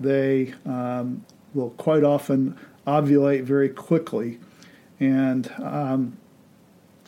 they 0.00 0.54
um, 0.66 1.24
will 1.54 1.70
quite 1.70 2.02
often 2.02 2.58
ovulate 2.86 3.44
very 3.44 3.68
quickly. 3.68 4.40
And 4.98 5.50
um, 5.58 6.18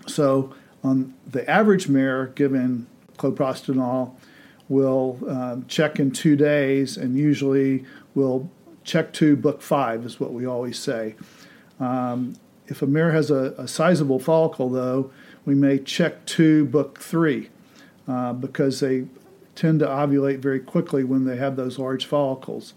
so, 0.06 0.54
on 0.84 1.14
the 1.26 1.48
average 1.50 1.88
mare 1.88 2.26
given 2.26 2.86
cloprostenol, 3.18 4.14
will 4.68 5.18
um, 5.28 5.64
check 5.66 5.98
in 5.98 6.10
two 6.10 6.36
days 6.36 6.96
and 6.96 7.16
usually 7.16 7.84
will 8.14 8.50
check 8.84 9.12
two, 9.12 9.36
book 9.36 9.62
five, 9.62 10.04
is 10.04 10.18
what 10.18 10.32
we 10.32 10.46
always 10.46 10.78
say. 10.78 11.14
Um, 11.80 12.36
if 12.68 12.82
a 12.82 12.86
mare 12.86 13.12
has 13.12 13.30
a, 13.30 13.54
a, 13.58 13.68
sizable 13.68 14.18
follicle, 14.18 14.68
though, 14.68 15.10
we 15.44 15.54
may 15.54 15.78
check 15.78 16.24
two, 16.26 16.64
book 16.64 16.98
three, 16.98 17.50
uh, 18.08 18.32
because 18.32 18.80
they 18.80 19.06
tend 19.54 19.80
to 19.80 19.86
ovulate 19.86 20.38
very 20.38 20.60
quickly 20.60 21.04
when 21.04 21.24
they 21.24 21.36
have 21.36 21.56
those 21.56 21.78
large 21.78 22.06
follicles. 22.06 22.74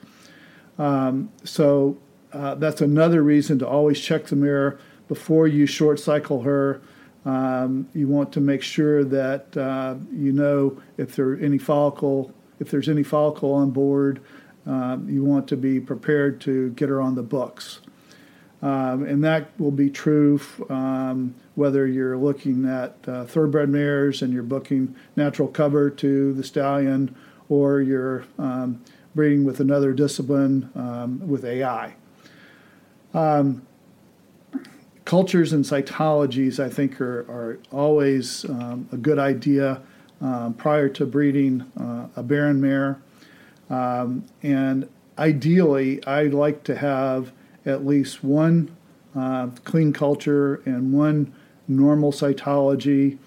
Um, 0.77 1.31
so 1.43 1.97
uh, 2.31 2.55
that's 2.55 2.81
another 2.81 3.23
reason 3.23 3.59
to 3.59 3.67
always 3.67 3.99
check 3.99 4.27
the 4.27 4.35
mare 4.35 4.79
before 5.07 5.47
you 5.47 5.65
short 5.65 5.99
cycle 5.99 6.43
her. 6.43 6.81
Um, 7.25 7.89
you 7.93 8.07
want 8.07 8.31
to 8.33 8.39
make 8.39 8.63
sure 8.63 9.03
that 9.03 9.57
uh, 9.57 9.95
you 10.13 10.31
know 10.31 10.81
if 10.97 11.15
there 11.15 11.37
any 11.39 11.57
follicle, 11.57 12.33
if 12.59 12.71
there's 12.71 12.87
any 12.89 13.03
follicle 13.03 13.53
on 13.53 13.71
board. 13.71 14.21
Um, 14.65 15.09
you 15.09 15.23
want 15.23 15.47
to 15.47 15.57
be 15.57 15.79
prepared 15.79 16.41
to 16.41 16.69
get 16.71 16.89
her 16.89 17.01
on 17.01 17.15
the 17.15 17.23
books. 17.23 17.79
Um, 18.61 19.03
and 19.03 19.23
that 19.23 19.57
will 19.57 19.71
be 19.71 19.89
true 19.89 20.41
um, 20.69 21.33
whether 21.55 21.87
you're 21.87 22.17
looking 22.17 22.65
at 22.65 22.95
uh, 23.07 23.25
thoroughbred 23.25 23.69
mares 23.69 24.21
and 24.21 24.33
you're 24.33 24.43
booking 24.43 24.95
natural 25.15 25.47
cover 25.47 25.89
to 25.89 26.33
the 26.33 26.43
stallion 26.43 27.15
or 27.47 27.79
you're 27.79 28.25
um, 28.37 28.83
breeding 29.15 29.45
with 29.45 29.61
another 29.61 29.93
discipline 29.93 30.69
um, 30.75 31.25
with 31.25 31.45
AI. 31.45 31.95
Um, 33.13 33.65
cultures 35.05 35.53
and 35.53 35.63
cytologies, 35.63 36.63
I 36.63 36.69
think, 36.69 36.99
are, 36.99 37.21
are 37.21 37.59
always 37.71 38.45
um, 38.45 38.89
a 38.91 38.97
good 38.97 39.19
idea 39.19 39.81
prior 40.57 40.89
to 40.89 41.05
breeding 41.05 41.61
uh, 41.79 42.07
a 42.17 42.21
barren 42.21 42.59
mare. 42.59 43.01
And 43.69 44.89
ideally, 45.17 46.05
I'd 46.05 46.33
like 46.33 46.63
to 46.65 46.75
have 46.75 47.31
at 47.65 47.85
least 47.85 48.23
one 48.23 48.75
uh, 49.15 49.47
clean 49.63 49.93
culture 49.93 50.61
and 50.65 50.93
one 50.93 51.33
normal 51.67 52.11
cytology 52.11 53.17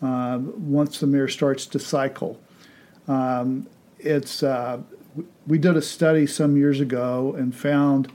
uh, 0.00 0.38
once 0.56 1.00
the 1.00 1.06
mare 1.06 1.28
starts 1.28 1.66
to 1.66 1.78
cycle. 1.78 2.40
Um, 3.08 3.66
it's 3.98 4.42
uh, 4.42 4.80
we 5.46 5.58
did 5.58 5.76
a 5.76 5.82
study 5.82 6.26
some 6.26 6.56
years 6.56 6.80
ago 6.80 7.34
and 7.36 7.54
found 7.54 8.10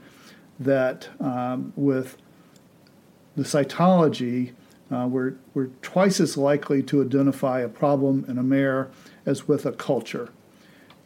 that 0.58 1.08
um, 1.20 1.72
with 1.76 2.16
the 3.36 3.44
cytology, 3.44 4.52
uh, 4.90 5.06
we're, 5.08 5.34
we're 5.54 5.68
twice 5.82 6.18
as 6.20 6.36
likely 6.36 6.82
to 6.82 7.02
identify 7.02 7.60
a 7.60 7.68
problem 7.68 8.24
in 8.28 8.38
a 8.38 8.42
mare 8.42 8.90
as 9.26 9.46
with 9.46 9.66
a 9.66 9.72
culture. 9.72 10.30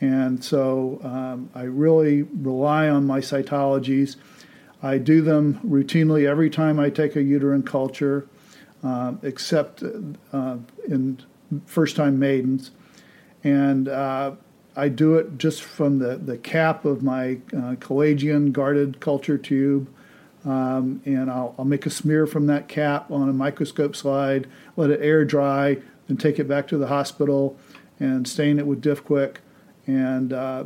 And 0.00 0.43
so 0.43 1.00
um, 1.02 1.50
I 1.55 1.62
really 1.62 2.23
rely 2.23 2.88
on 2.88 3.07
my 3.07 3.21
cytologies. 3.21 4.17
I 4.83 4.99
do 4.99 5.23
them 5.23 5.61
routinely 5.65 6.29
every 6.29 6.51
time 6.51 6.81
I 6.81 6.91
take 6.91 7.15
a 7.15 7.23
uterine 7.23 7.62
culture, 7.62 8.27
uh, 8.83 9.15
except 9.23 9.83
uh, 10.33 10.57
in 10.89 11.23
first 11.67 11.97
time 11.97 12.19
maidens. 12.19 12.73
And 13.45 13.89
uh, 13.89 14.33
I 14.75 14.89
do 14.89 15.17
it 15.17 15.39
just 15.39 15.62
from 15.62 15.99
the, 15.99 16.17
the 16.17 16.37
cap 16.39 16.85
of 16.85 17.03
my 17.03 17.39
uh, 17.53 17.77
Kalayjian 17.77 18.53
guarded 18.53 19.01
culture 19.01 19.39
tube. 19.39 19.89
Um, 20.45 21.01
and 21.05 21.31
I'll, 21.31 21.55
I'll, 21.57 21.65
make 21.65 21.87
a 21.87 21.91
smear 21.91 22.27
from 22.27 22.49
that 22.49 22.67
cap 22.67 23.12
on 23.12 23.29
a 23.29 23.33
microscope 23.33 23.95
slide, 23.95 24.49
let 24.75 24.91
it 24.91 24.99
air 25.01 25.25
dry, 25.25 25.79
then 26.09 26.17
take 26.17 26.41
it 26.41 26.49
back 26.49 26.67
to 26.69 26.79
the 26.79 26.89
hospital 26.89 27.57
and 28.01 28.27
stain 28.27 28.59
it 28.59 28.67
with 28.67 28.81
Diff 28.81 29.05
Quik 29.05 29.37
and 29.87 30.33
uh, 30.33 30.65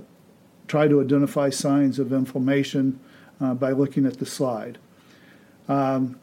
try 0.66 0.88
to 0.88 1.02
identify 1.02 1.50
signs 1.50 1.98
of 1.98 2.10
inflammation 2.10 2.98
uh, 3.40 3.54
by 3.54 3.72
looking 3.72 4.06
at 4.06 4.18
the 4.18 4.26
slide. 4.26 4.78
Um, 5.68 6.18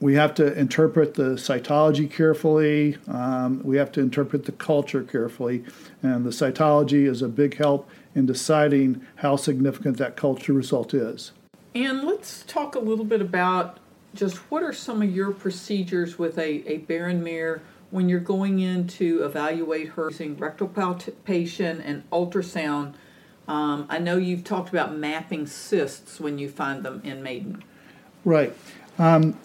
we 0.00 0.14
have 0.14 0.34
to 0.36 0.58
interpret 0.58 1.14
the 1.14 1.34
cytology 1.34 2.10
carefully. 2.10 2.96
Um, 3.06 3.62
we 3.62 3.76
have 3.76 3.92
to 3.92 4.00
interpret 4.00 4.46
the 4.46 4.52
culture 4.52 5.02
carefully. 5.02 5.62
And 6.02 6.24
the 6.24 6.30
cytology 6.30 7.06
is 7.06 7.20
a 7.20 7.28
big 7.28 7.58
help 7.58 7.88
in 8.14 8.24
deciding 8.24 9.06
how 9.16 9.36
significant 9.36 9.98
that 9.98 10.16
culture 10.16 10.54
result 10.54 10.94
is. 10.94 11.32
And 11.74 12.04
let's 12.04 12.44
talk 12.44 12.74
a 12.74 12.78
little 12.80 13.04
bit 13.04 13.20
about 13.20 13.78
just 14.14 14.38
what 14.50 14.62
are 14.62 14.72
some 14.72 15.02
of 15.02 15.14
your 15.14 15.32
procedures 15.32 16.18
with 16.18 16.38
a, 16.38 16.66
a 16.66 16.78
barren 16.78 17.22
mare 17.22 17.62
when 17.90 18.08
you're 18.08 18.20
going 18.20 18.60
in 18.60 18.86
to 18.86 19.22
evaluate 19.22 19.88
her 19.90 20.08
using 20.10 20.36
rectal 20.36 20.68
palpation 20.68 21.80
and 21.80 22.08
ultrasound. 22.10 22.94
Um, 23.50 23.86
I 23.88 23.98
know 23.98 24.16
you've 24.16 24.44
talked 24.44 24.68
about 24.68 24.96
mapping 24.96 25.44
cysts 25.44 26.20
when 26.20 26.38
you 26.38 26.48
find 26.48 26.84
them 26.84 27.00
in 27.02 27.20
maiden. 27.20 27.64
Right. 28.24 28.56
Um, 28.96 29.36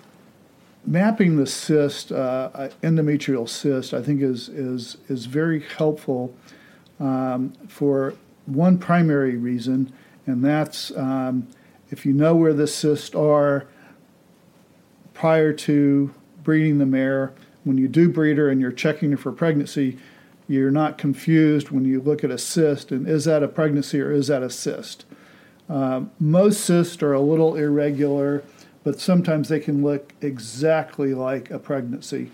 mapping 0.86 1.38
the 1.38 1.48
cyst, 1.48 2.12
uh, 2.12 2.70
endometrial 2.84 3.50
cyst, 3.50 3.96
I 3.96 4.04
think 4.04 4.22
is 4.22 4.48
is 4.48 4.98
is 5.10 5.26
very 5.26 5.62
helpful 5.62 6.36
um, 7.00 7.54
for 7.68 8.14
one 8.46 8.78
primary 8.78 9.38
reason, 9.38 9.92
and 10.28 10.46
that's 10.46 10.96
um, 10.96 11.48
if 11.90 12.06
you 12.06 12.14
know 12.14 12.36
where 12.36 12.54
the 12.54 12.68
cysts 12.68 13.16
are 13.16 13.66
prior 15.16 15.52
to 15.52 16.14
breeding 16.44 16.78
the 16.78 16.86
mare. 16.86 17.34
When 17.64 17.80
you 17.80 17.88
do 17.88 18.10
breed 18.10 18.38
her 18.38 18.50
and 18.50 18.62
you're 18.62 18.72
checking 18.72 19.10
her 19.10 19.18
for 19.18 19.32
pregnancy, 19.32 19.98
you're 20.48 20.72
not 20.72 20.98
confused 20.98 21.72
when 21.72 21.86
you 21.86 22.02
look 22.02 22.24
at 22.24 22.32
a 22.32 22.38
cyst 22.38 22.92
and 22.92 23.08
is 23.08 23.26
that 23.26 23.44
a 23.44 23.48
pregnancy 23.48 24.00
or 24.00 24.12
is 24.12 24.28
that 24.28 24.44
a 24.44 24.50
cyst? 24.50 25.06
Uh, 25.70 26.04
most 26.20 26.62
cysts 26.62 27.02
are 27.02 27.14
a 27.14 27.20
little 27.20 27.56
irregular 27.56 28.44
but 28.86 29.00
sometimes 29.00 29.50
they 29.50 29.60
can 29.60 29.84
look 29.84 30.14
exactly 30.22 31.14
like 31.16 31.50
a 31.50 31.60
pregnancy. 31.60 32.32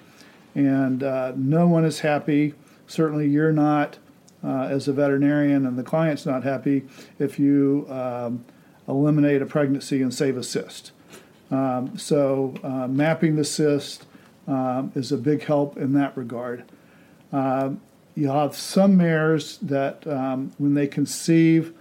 And 0.54 1.02
uh, 1.02 1.32
no 1.38 1.66
one 1.66 1.86
is 1.86 2.02
happy. 2.02 2.54
Certainly, 2.88 3.30
you're 3.30 3.54
not 3.54 3.98
uh, 4.44 4.64
as 4.64 4.90
a 4.90 4.94
veterinarian, 4.94 5.66
and 5.66 5.80
the 5.80 5.84
client's 5.84 6.26
not 6.26 6.44
happy 6.44 6.84
if 7.20 7.40
you 7.40 7.88
um, 7.90 8.44
eliminate 8.88 9.42
a 9.42 9.46
pregnancy 9.46 10.02
and 10.02 10.14
save 10.14 10.36
a 10.36 10.44
cyst. 10.44 10.92
Um, 11.50 11.98
so, 11.98 12.54
uh, 12.64 12.88
mapping 12.88 13.38
the 13.38 13.46
cyst 13.46 14.06
um, 14.46 14.92
is 14.94 15.14
a 15.14 15.18
big 15.18 15.44
help 15.44 15.78
in 15.78 15.94
that 15.94 16.18
regard. 16.18 16.66
Um, 17.32 17.80
you 18.16 18.30
have 18.30 18.56
some 18.56 18.98
mares 18.98 19.58
that, 19.60 20.06
um, 20.08 20.52
when 20.58 20.74
they 20.74 20.88
conceive, 20.88 21.74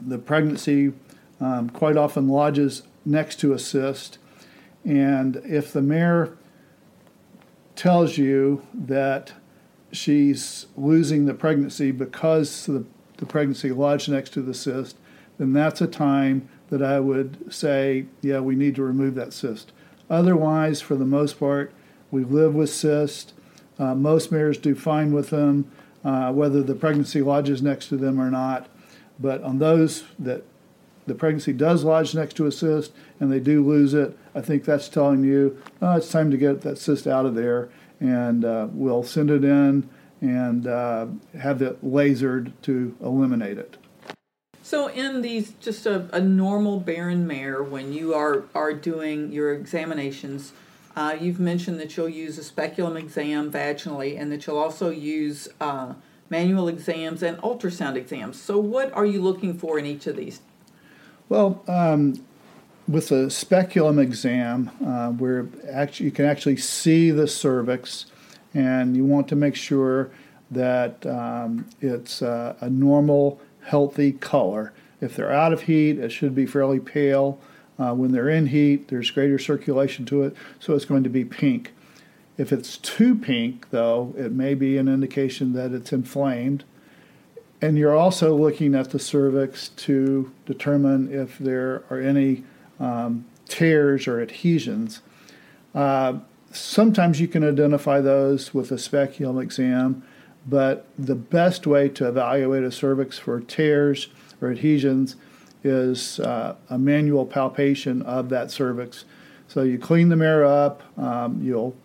the 0.00 0.18
pregnancy 0.18 0.92
um, 1.40 1.70
quite 1.70 1.96
often 1.96 2.28
lodges 2.28 2.82
next 3.04 3.40
to 3.40 3.52
a 3.52 3.58
cyst. 3.58 4.18
And 4.84 5.36
if 5.44 5.72
the 5.72 5.82
mare 5.82 6.36
tells 7.76 8.18
you 8.18 8.66
that 8.74 9.32
she's 9.92 10.66
losing 10.76 11.26
the 11.26 11.34
pregnancy 11.34 11.90
because 11.90 12.66
the, 12.66 12.84
the 13.18 13.26
pregnancy 13.26 13.70
lodged 13.70 14.08
next 14.08 14.30
to 14.30 14.42
the 14.42 14.54
cyst, 14.54 14.96
then 15.38 15.52
that's 15.52 15.80
a 15.80 15.86
time 15.86 16.48
that 16.68 16.82
I 16.82 17.00
would 17.00 17.52
say, 17.52 18.06
yeah, 18.22 18.40
we 18.40 18.54
need 18.54 18.74
to 18.76 18.82
remove 18.82 19.14
that 19.16 19.32
cyst. 19.32 19.72
Otherwise, 20.08 20.80
for 20.80 20.94
the 20.94 21.04
most 21.04 21.38
part, 21.38 21.72
we 22.10 22.24
live 22.24 22.54
with 22.54 22.70
cysts. 22.70 23.32
Uh, 23.80 23.94
most 23.94 24.30
mares 24.30 24.58
do 24.58 24.74
fine 24.74 25.10
with 25.10 25.30
them, 25.30 25.70
uh, 26.04 26.30
whether 26.32 26.62
the 26.62 26.74
pregnancy 26.74 27.22
lodges 27.22 27.62
next 27.62 27.88
to 27.88 27.96
them 27.96 28.20
or 28.20 28.30
not. 28.30 28.68
But 29.18 29.42
on 29.42 29.58
those 29.58 30.04
that 30.18 30.44
the 31.06 31.14
pregnancy 31.14 31.54
does 31.54 31.82
lodge 31.82 32.14
next 32.14 32.34
to 32.34 32.46
a 32.46 32.52
cyst 32.52 32.92
and 33.18 33.32
they 33.32 33.40
do 33.40 33.66
lose 33.66 33.94
it, 33.94 34.16
I 34.34 34.42
think 34.42 34.64
that's 34.64 34.88
telling 34.88 35.24
you 35.24 35.60
oh, 35.80 35.96
it's 35.96 36.10
time 36.10 36.30
to 36.30 36.36
get 36.36 36.60
that 36.60 36.76
cyst 36.76 37.06
out 37.06 37.24
of 37.24 37.34
there, 37.34 37.70
and 37.98 38.44
uh, 38.44 38.68
we'll 38.70 39.02
send 39.02 39.30
it 39.30 39.44
in 39.44 39.88
and 40.20 40.66
uh, 40.66 41.06
have 41.38 41.62
it 41.62 41.82
lasered 41.82 42.52
to 42.62 42.94
eliminate 43.00 43.56
it. 43.56 43.78
So, 44.62 44.88
in 44.88 45.22
these, 45.22 45.52
just 45.54 45.86
a, 45.86 46.08
a 46.12 46.20
normal 46.20 46.78
barren 46.80 47.26
mare, 47.26 47.62
when 47.62 47.92
you 47.92 48.14
are, 48.14 48.44
are 48.54 48.74
doing 48.74 49.32
your 49.32 49.54
examinations, 49.54 50.52
uh, 51.00 51.16
you've 51.18 51.40
mentioned 51.40 51.80
that 51.80 51.96
you'll 51.96 52.10
use 52.10 52.36
a 52.36 52.44
speculum 52.44 52.94
exam 52.94 53.50
vaginally 53.50 54.20
and 54.20 54.30
that 54.30 54.46
you'll 54.46 54.58
also 54.58 54.90
use 54.90 55.48
uh, 55.58 55.94
manual 56.28 56.68
exams 56.68 57.22
and 57.22 57.38
ultrasound 57.38 57.96
exams. 57.96 58.38
So, 58.38 58.58
what 58.58 58.92
are 58.92 59.06
you 59.06 59.22
looking 59.22 59.56
for 59.56 59.78
in 59.78 59.86
each 59.86 60.06
of 60.06 60.16
these? 60.16 60.40
Well, 61.30 61.64
um, 61.66 62.22
with 62.86 63.10
a 63.12 63.30
speculum 63.30 63.98
exam, 63.98 64.70
uh, 64.84 65.08
where 65.12 65.48
actually 65.70 66.04
you 66.04 66.12
can 66.12 66.26
actually 66.26 66.58
see 66.58 67.10
the 67.10 67.26
cervix, 67.26 68.04
and 68.52 68.94
you 68.94 69.06
want 69.06 69.26
to 69.28 69.36
make 69.36 69.56
sure 69.56 70.10
that 70.50 71.06
um, 71.06 71.66
it's 71.80 72.20
uh, 72.20 72.56
a 72.60 72.68
normal, 72.68 73.40
healthy 73.62 74.12
color. 74.12 74.74
If 75.00 75.16
they're 75.16 75.32
out 75.32 75.54
of 75.54 75.62
heat, 75.62 75.98
it 75.98 76.12
should 76.12 76.34
be 76.34 76.44
fairly 76.44 76.78
pale. 76.78 77.40
Uh, 77.80 77.94
when 77.94 78.12
they're 78.12 78.28
in 78.28 78.48
heat, 78.48 78.88
there's 78.88 79.10
greater 79.10 79.38
circulation 79.38 80.04
to 80.04 80.22
it, 80.22 80.36
so 80.58 80.74
it's 80.74 80.84
going 80.84 81.02
to 81.02 81.08
be 81.08 81.24
pink. 81.24 81.72
If 82.36 82.52
it's 82.52 82.76
too 82.76 83.14
pink, 83.14 83.70
though, 83.70 84.14
it 84.18 84.32
may 84.32 84.54
be 84.54 84.76
an 84.76 84.86
indication 84.86 85.54
that 85.54 85.72
it's 85.72 85.92
inflamed. 85.92 86.64
And 87.62 87.78
you're 87.78 87.96
also 87.96 88.34
looking 88.34 88.74
at 88.74 88.90
the 88.90 88.98
cervix 88.98 89.68
to 89.68 90.30
determine 90.46 91.12
if 91.12 91.38
there 91.38 91.84
are 91.90 92.00
any 92.00 92.44
um, 92.78 93.24
tears 93.48 94.06
or 94.06 94.20
adhesions. 94.20 95.00
Uh, 95.74 96.18
sometimes 96.50 97.20
you 97.20 97.28
can 97.28 97.46
identify 97.46 98.00
those 98.00 98.52
with 98.52 98.70
a 98.72 98.78
speculum 98.78 99.38
exam, 99.38 100.02
but 100.46 100.86
the 100.98 101.14
best 101.14 101.66
way 101.66 101.88
to 101.90 102.08
evaluate 102.08 102.64
a 102.64 102.72
cervix 102.72 103.18
for 103.18 103.40
tears 103.40 104.08
or 104.40 104.50
adhesions 104.50 105.16
is 105.62 106.20
uh, 106.20 106.56
a 106.68 106.78
manual 106.78 107.26
palpation 107.26 108.02
of 108.02 108.28
that 108.30 108.50
cervix. 108.50 109.04
So 109.48 109.62
you 109.62 109.78
clean 109.78 110.08
the 110.08 110.16
mirror 110.16 110.44
up, 110.44 110.82
um, 110.98 111.40
you'll 111.42 111.76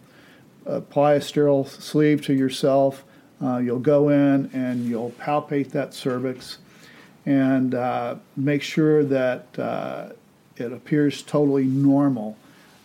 apply 0.66 1.14
a 1.14 1.22
sterile 1.22 1.66
sleeve 1.66 2.22
to 2.24 2.34
yourself, 2.34 3.04
uh, 3.44 3.58
you'll 3.58 3.80
go 3.80 4.10
in 4.10 4.50
and 4.54 4.86
you'll 4.86 5.12
palpate 5.12 5.72
that 5.72 5.94
cervix 5.94 6.60
and 7.26 7.74
uh, 7.74 8.16
make 8.38 8.62
sure 8.62 9.04
that 9.04 9.48
uh, 9.58 10.10
it 10.58 10.72
appears 10.72 11.24
totally 11.24 11.66
normal. 11.66 12.38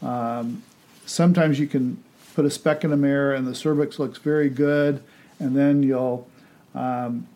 Um, 0.03 0.63
sometimes 1.07 1.61
you 1.61 1.67
can 1.67 2.03
put 2.35 2.45
a 2.45 2.51
speck 2.51 2.85
in 2.85 2.93
a 2.93 2.97
mirror 2.97 3.35
and 3.35 3.47
the 3.47 3.55
cervix 3.55 3.99
looks 3.99 4.19
very 4.19 4.49
good, 4.49 5.03
and 5.39 5.57
then 5.57 5.83
you'll 5.83 6.29
um, 6.75 7.27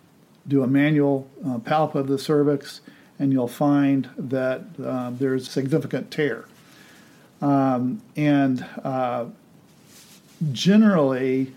do 0.48 0.62
a 0.62 0.66
manual 0.66 1.28
uh, 1.44 1.58
palp 1.58 1.94
of 1.94 2.06
the 2.06 2.18
cervix 2.18 2.80
and 3.18 3.32
you'll 3.32 3.48
find 3.48 4.08
that 4.16 4.62
uh, 4.82 5.10
there's 5.10 5.50
significant 5.50 6.10
tear. 6.10 6.46
Um, 7.40 8.02
and 8.16 8.64
uh, 8.82 9.26
generally, 10.52 11.52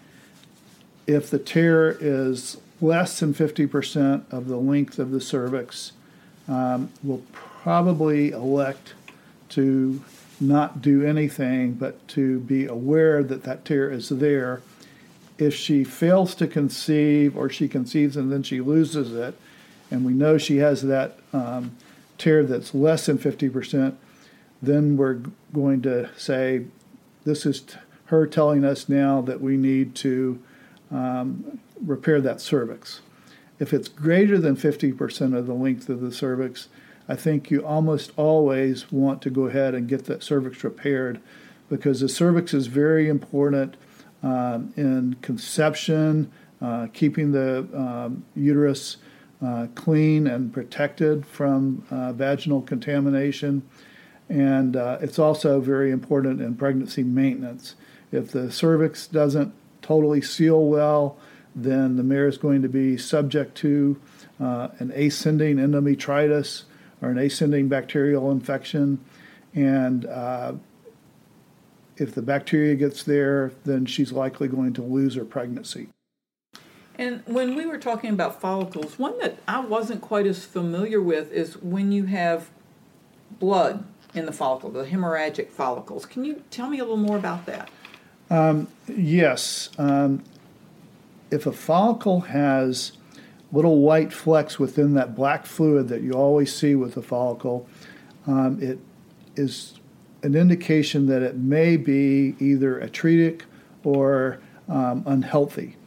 if 1.07 1.29
the 1.29 1.39
tear 1.39 1.97
is 1.99 2.57
less 2.81 3.19
than 3.19 3.33
50% 3.33 4.31
of 4.31 4.47
the 4.47 4.57
length 4.57 4.99
of 4.99 5.11
the 5.11 5.21
cervix, 5.21 5.93
um, 6.47 6.89
we'll 7.03 7.23
probably 7.31 8.31
elect 8.31 8.93
to 9.49 10.03
not 10.39 10.81
do 10.81 11.03
anything 11.03 11.73
but 11.73 12.07
to 12.07 12.39
be 12.41 12.65
aware 12.65 13.23
that 13.23 13.43
that 13.43 13.65
tear 13.65 13.91
is 13.91 14.09
there. 14.09 14.61
If 15.37 15.55
she 15.55 15.83
fails 15.83 16.35
to 16.35 16.47
conceive 16.47 17.37
or 17.37 17.49
she 17.49 17.67
conceives 17.67 18.17
and 18.17 18.31
then 18.31 18.43
she 18.43 18.61
loses 18.61 19.13
it, 19.13 19.37
and 19.89 20.05
we 20.05 20.13
know 20.13 20.37
she 20.37 20.57
has 20.57 20.81
that 20.83 21.17
um, 21.33 21.75
tear 22.17 22.43
that's 22.43 22.73
less 22.73 23.05
than 23.05 23.17
50%, 23.17 23.95
then 24.61 24.97
we're 24.97 25.21
going 25.53 25.81
to 25.83 26.09
say 26.17 26.65
this 27.23 27.45
is 27.45 27.61
t- 27.61 27.75
her 28.05 28.25
telling 28.25 28.63
us 28.63 28.89
now 28.89 29.21
that 29.21 29.41
we 29.41 29.57
need 29.57 29.93
to 29.95 30.41
um, 30.91 31.59
repair 31.85 32.21
that 32.21 32.41
cervix. 32.41 33.01
If 33.59 33.73
it's 33.73 33.87
greater 33.87 34.37
than 34.37 34.55
50% 34.55 35.35
of 35.35 35.47
the 35.47 35.53
length 35.53 35.89
of 35.89 36.01
the 36.01 36.11
cervix, 36.11 36.69
I 37.09 37.15
think 37.15 37.49
you 37.49 37.65
almost 37.65 38.11
always 38.17 38.91
want 38.91 39.21
to 39.23 39.29
go 39.29 39.43
ahead 39.43 39.73
and 39.73 39.87
get 39.87 40.05
that 40.05 40.23
cervix 40.23 40.63
repaired 40.63 41.19
because 41.69 42.01
the 42.01 42.09
cervix 42.09 42.53
is 42.53 42.67
very 42.67 43.09
important 43.09 43.75
um, 44.23 44.73
in 44.75 45.15
conception, 45.21 46.31
uh, 46.61 46.87
keeping 46.93 47.31
the 47.31 47.67
um, 47.73 48.25
uterus 48.35 48.97
uh, 49.43 49.67
clean 49.75 50.27
and 50.27 50.51
protected 50.51 51.25
from 51.25 51.85
uh, 51.91 52.13
vaginal 52.13 52.61
contamination. 52.61 53.61
And 54.29 54.75
uh, 54.75 54.97
it's 55.01 55.19
also 55.19 55.59
very 55.61 55.91
important 55.91 56.41
in 56.41 56.55
pregnancy 56.55 57.03
maintenance. 57.03 57.75
If 58.11 58.31
the 58.31 58.51
cervix 58.51 59.07
doesn't 59.07 59.53
totally 59.81 60.21
seal 60.21 60.65
well, 60.65 61.17
then 61.55 61.95
the 61.95 62.03
mare 62.03 62.27
is 62.27 62.37
going 62.37 62.61
to 62.61 62.69
be 62.69 62.97
subject 62.97 63.55
to 63.57 63.99
uh, 64.39 64.69
an 64.79 64.91
ascending 64.91 65.57
endometritis 65.57 66.63
or 67.01 67.09
an 67.09 67.17
ascending 67.17 67.67
bacterial 67.67 68.31
infection. 68.31 68.99
And 69.55 70.05
uh, 70.05 70.53
if 71.95 72.13
the 72.13 72.21
bacteria 72.21 72.75
gets 72.75 73.03
there, 73.03 73.51
then 73.65 73.85
she's 73.85 74.11
likely 74.11 74.47
going 74.47 74.73
to 74.73 74.83
lose 74.83 75.15
her 75.15 75.25
pregnancy. 75.25 75.89
And 76.97 77.21
when 77.25 77.55
we 77.55 77.65
were 77.65 77.77
talking 77.77 78.09
about 78.09 78.41
follicles, 78.41 78.97
one 78.97 79.17
that 79.19 79.37
I 79.47 79.59
wasn't 79.59 80.01
quite 80.01 80.25
as 80.25 80.45
familiar 80.45 81.01
with 81.01 81.31
is 81.31 81.57
when 81.61 81.91
you 81.91 82.05
have 82.05 82.49
blood 83.39 83.85
in 84.13 84.25
the 84.25 84.31
follicle, 84.31 84.71
the 84.71 84.85
hemorrhagic 84.85 85.49
follicles. 85.49 86.05
Can 86.05 86.25
you 86.25 86.43
tell 86.49 86.69
me 86.69 86.79
a 86.79 86.83
little 86.83 86.97
more 86.97 87.17
about 87.17 87.45
that? 87.45 87.69
Um, 88.29 88.67
yes. 88.87 89.69
Um, 89.77 90.23
if 91.29 91.45
a 91.45 91.51
follicle 91.51 92.21
has 92.21 92.93
little 93.51 93.79
white 93.79 94.11
flecks 94.11 94.59
within 94.59 94.93
that 94.95 95.15
black 95.15 95.45
fluid 95.45 95.87
that 95.89 96.01
you 96.01 96.13
always 96.13 96.53
see 96.53 96.75
with 96.75 96.97
a 96.97 97.01
follicle, 97.01 97.67
um, 98.25 98.61
it 98.61 98.79
is 99.35 99.79
an 100.23 100.35
indication 100.35 101.05
that 101.07 101.21
it 101.21 101.37
may 101.37 101.77
be 101.77 102.35
either 102.39 102.79
atretic 102.79 103.45
or 103.83 104.39
um, 104.67 105.03
unhealthy. 105.05 105.77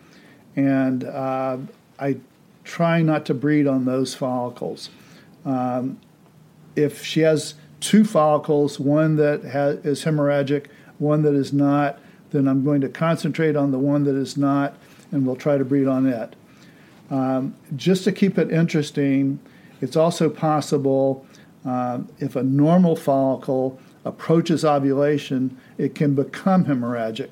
And 0.56 1.04
uh, 1.04 1.58
I 1.98 2.16
try 2.64 3.02
not 3.02 3.26
to 3.26 3.34
breed 3.34 3.66
on 3.66 3.84
those 3.84 4.14
follicles. 4.14 4.90
Um, 5.44 6.00
if 6.76 7.04
she 7.04 7.20
has 7.20 7.54
two 7.80 8.04
follicles, 8.04 8.78
one 8.78 9.16
that 9.16 9.40
is 9.84 10.04
hemorrhagic, 10.04 10.66
one 10.98 11.22
that 11.22 11.34
is 11.34 11.52
not, 11.52 11.98
then 12.30 12.46
I'm 12.46 12.64
going 12.64 12.80
to 12.82 12.88
concentrate 12.88 13.56
on 13.56 13.70
the 13.70 13.78
one 13.78 14.04
that 14.04 14.14
is 14.14 14.36
not, 14.36 14.76
and 15.10 15.26
we'll 15.26 15.36
try 15.36 15.58
to 15.58 15.64
breed 15.64 15.86
on 15.86 16.06
it. 16.06 16.36
Um, 17.10 17.54
just 17.74 18.04
to 18.04 18.12
keep 18.12 18.38
it 18.38 18.52
interesting, 18.52 19.40
it's 19.80 19.96
also 19.96 20.30
possible 20.30 21.26
um, 21.64 22.08
if 22.18 22.36
a 22.36 22.42
normal 22.42 22.96
follicle 22.96 23.78
approaches 24.04 24.64
ovulation, 24.64 25.58
it 25.76 25.94
can 25.94 26.14
become 26.14 26.64
hemorrhagic. 26.64 27.30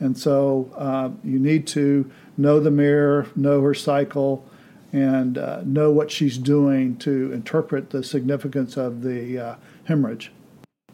And 0.00 0.16
so 0.16 0.72
uh, 0.76 1.10
you 1.22 1.38
need 1.38 1.66
to 1.68 2.10
know 2.40 2.60
the 2.60 2.70
mare, 2.70 3.26
know 3.36 3.60
her 3.60 3.74
cycle, 3.74 4.44
and 4.92 5.38
uh, 5.38 5.62
know 5.64 5.90
what 5.90 6.10
she's 6.10 6.38
doing 6.38 6.96
to 6.96 7.32
interpret 7.32 7.90
the 7.90 8.02
significance 8.02 8.76
of 8.76 9.02
the 9.02 9.38
uh, 9.38 9.54
hemorrhage. 9.84 10.32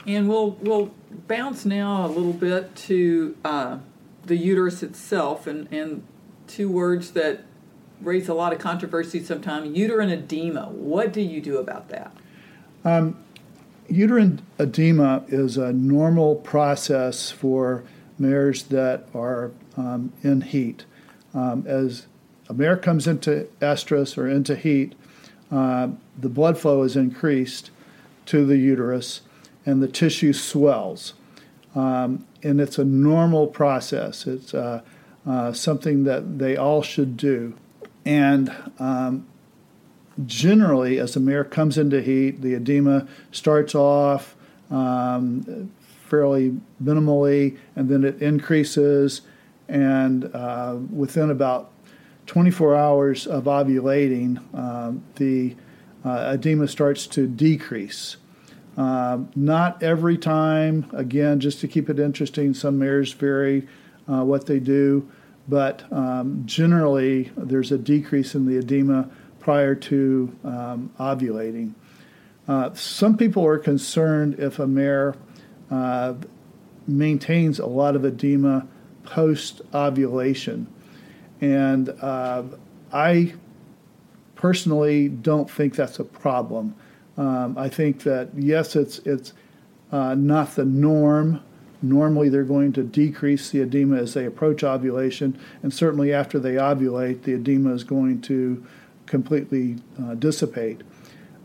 And 0.07 0.29
we'll 0.29 0.53
we'll 0.61 0.93
bounce 1.27 1.65
now 1.65 2.07
a 2.07 2.09
little 2.09 2.33
bit 2.33 2.77
to 2.77 3.37
uh, 3.45 3.79
the 4.25 4.37
uterus 4.37 4.83
itself, 4.83 5.47
and 5.47 5.73
and 5.73 6.03
two 6.47 6.69
words 6.69 7.13
that 7.13 7.45
raise 8.01 8.29
a 8.29 8.35
lot 8.35 8.53
of 8.53 8.59
controversy 8.59 9.23
sometimes: 9.23 9.77
uterine 9.77 10.11
edema. 10.11 10.69
What 10.69 11.13
do 11.13 11.21
you 11.21 11.41
do 11.41 11.59
about 11.59 11.89
that? 11.89 12.13
Um, 12.85 13.17
uterine 13.89 14.43
edema 14.59 15.25
is 15.29 15.57
a 15.57 15.73
normal 15.73 16.37
process 16.37 17.31
for 17.31 17.83
mares 18.19 18.65
that 18.65 19.09
are 19.15 19.51
um, 19.77 20.13
in 20.23 20.43
heat. 20.43 20.85
Um, 21.37 21.65
as 21.67 22.07
a 22.49 22.55
mare 22.55 22.77
comes 22.77 23.07
into 23.07 23.47
estrus 23.61 24.17
or 24.17 24.27
into 24.27 24.57
heat, 24.57 24.95
uh, 25.53 25.89
the 26.19 26.29
blood 26.29 26.59
flow 26.59 26.83
is 26.83 26.97
increased 26.97 27.71
to 28.27 28.45
the 28.45 28.57
uterus 28.57 29.21
and 29.65 29.83
the 29.83 29.89
tissue 29.89 30.33
swells. 30.33 31.13
Um, 31.75 32.27
and 32.43 32.61
it's 32.61 32.79
a 32.79 32.85
normal 32.85 33.47
process. 33.49 34.27
It's 34.27 34.55
uh, 34.55 34.81
uh, 35.27 35.53
something 35.53 36.05
that 36.05 36.39
they 36.39 36.57
all 36.57 36.83
should 36.83 37.17
do. 37.17 37.55
And 38.07 38.55
um, 38.79 39.27
generally, 40.25 40.99
as 40.99 41.15
the 41.15 41.21
mare 41.21 41.45
comes 41.45 41.77
into 41.77 42.01
heat, 42.01 42.41
the 42.41 42.55
edema 42.55 43.07
starts 43.31 43.75
off 43.75 44.37
um, 44.71 45.71
fairly 46.09 46.59
minimally, 46.83 47.59
and 47.75 47.89
then 47.89 48.05
it 48.05 48.23
increases. 48.23 49.21
And 49.69 50.31
uh, 50.35 50.77
within 50.91 51.31
about 51.31 51.73
24 52.27 52.77
hours 52.77 53.27
of 53.27 53.45
ovulating, 53.45 54.39
um, 54.55 55.03
the 55.17 55.57
uh, 56.05 56.33
edema 56.35 56.69
starts 56.69 57.07
to 57.09 57.27
decrease. 57.27 58.17
Um, 58.77 59.31
not 59.35 59.83
every 59.83 60.19
time, 60.19 60.87
again, 60.93 61.41
just 61.41 61.61
to 61.61 61.69
keep 61.69 61.89
it 61.89 61.99
interesting, 61.99 62.53
some 62.53 62.79
mares 62.79 63.13
vary 63.13 63.67
uh, 64.07 64.23
what 64.23 64.47
they 64.47 64.61
do, 64.61 65.09
but 65.49 65.91
um, 65.93 66.43
generally 66.45 67.33
there's 67.37 67.73
a 67.73 67.79
decrease 67.79 68.35
in 68.35 68.47
the 68.47 68.59
edema 68.59 69.09
prior 69.41 69.75
to 69.75 70.37
um, 70.45 70.91
ovulating. 70.99 71.73
Uh, 72.49 72.73
some 72.75 73.17
people 73.17 73.45
are 73.45 73.59
concerned 73.59 74.39
if 74.39 74.59
a 74.59 74.67
mare 74.67 75.15
uh, 75.71 76.15
maintains 76.87 77.59
a 77.59 77.67
lot 77.67 77.97
of 77.97 78.05
edema 78.05 78.67
post 79.07 79.63
ovulation. 79.73 80.67
And 81.41 81.91
uh, 82.01 82.43
I 82.93 83.35
personally 84.35 85.09
don't 85.09 85.51
think 85.51 85.75
that's 85.75 85.99
a 85.99 86.05
problem. 86.05 86.75
Um, 87.17 87.57
I 87.57 87.69
think 87.69 88.03
that, 88.03 88.29
yes, 88.37 88.77
it's, 88.77 88.99
it's 89.01 89.33
uh, 89.91 90.15
not 90.15 90.55
the 90.55 90.65
norm. 90.65 91.43
Normally, 91.83 92.29
they're 92.29 92.45
going 92.45 92.73
to 92.75 92.83
decrease 92.83 93.51
the 93.51 93.61
edema 93.61 93.97
as 93.97 94.15
they 94.15 94.25
approach 94.25 94.65
ovulation, 94.65 95.39
and 95.63 95.73
certainly 95.73 96.13
after 96.13 96.39
they 96.39 96.55
ovulate, 96.55 97.23
the 97.23 97.35
edema 97.35 97.73
is 97.75 97.85
going 97.85 98.21
to 98.23 98.65
completely 99.05 99.77
uh, 100.03 100.15
dissipate. 100.15 100.83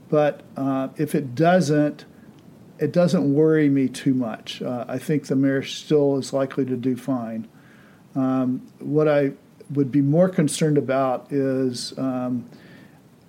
But 0.09 0.41
uh, 0.57 0.89
if 0.97 1.15
it 1.15 1.35
doesn't, 1.35 2.05
it 2.81 2.91
doesn't 2.91 3.33
worry 3.33 3.69
me 3.69 3.87
too 3.87 4.13
much. 4.13 4.61
Uh, 4.61 4.85
I 4.87 4.97
think 4.97 5.27
the 5.27 5.35
mare 5.35 5.61
still 5.63 6.17
is 6.17 6.33
likely 6.33 6.65
to 6.65 6.75
do 6.75 6.97
fine. 6.97 7.47
Um, 8.15 8.67
what 8.79 9.07
I 9.07 9.33
would 9.69 9.91
be 9.91 10.01
more 10.01 10.27
concerned 10.27 10.79
about 10.79 11.31
is 11.31 11.97
um, 11.97 12.49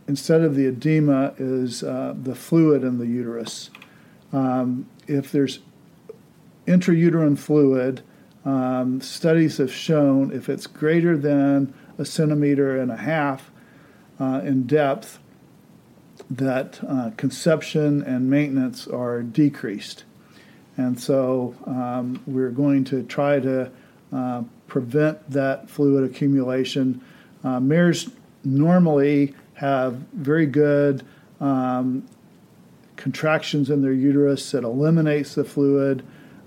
instead 0.08 0.40
of 0.40 0.56
the 0.56 0.66
edema, 0.66 1.34
is 1.36 1.82
uh, 1.82 2.14
the 2.20 2.34
fluid 2.34 2.82
in 2.82 2.98
the 2.98 3.06
uterus. 3.06 3.70
Um, 4.32 4.86
if 5.06 5.30
there's 5.30 5.60
intrauterine 6.66 7.38
fluid, 7.38 8.02
um, 8.46 9.02
studies 9.02 9.58
have 9.58 9.72
shown 9.72 10.32
if 10.32 10.48
it's 10.48 10.66
greater 10.66 11.16
than 11.16 11.74
a 11.98 12.04
centimeter 12.06 12.80
and 12.80 12.90
a 12.90 12.96
half 12.96 13.50
uh, 14.18 14.40
in 14.42 14.66
depth, 14.66 15.18
that 16.36 16.80
uh, 16.88 17.10
conception 17.16 18.02
and 18.02 18.28
maintenance 18.30 18.86
are 18.86 19.22
decreased. 19.22 20.04
And 20.76 20.98
so 20.98 21.54
um, 21.66 22.22
we're 22.26 22.50
going 22.50 22.84
to 22.84 23.02
try 23.02 23.38
to 23.40 23.70
uh, 24.12 24.42
prevent 24.66 25.30
that 25.30 25.68
fluid 25.68 26.10
accumulation. 26.10 27.02
Uh, 27.44 27.60
mares 27.60 28.08
normally 28.44 29.34
have 29.54 29.94
very 30.14 30.46
good 30.46 31.04
um, 31.40 32.06
contractions 32.96 33.68
in 33.68 33.82
their 33.82 33.92
uterus 33.92 34.50
that 34.52 34.64
eliminates 34.64 35.34
the 35.34 35.44
fluid, 35.44 36.02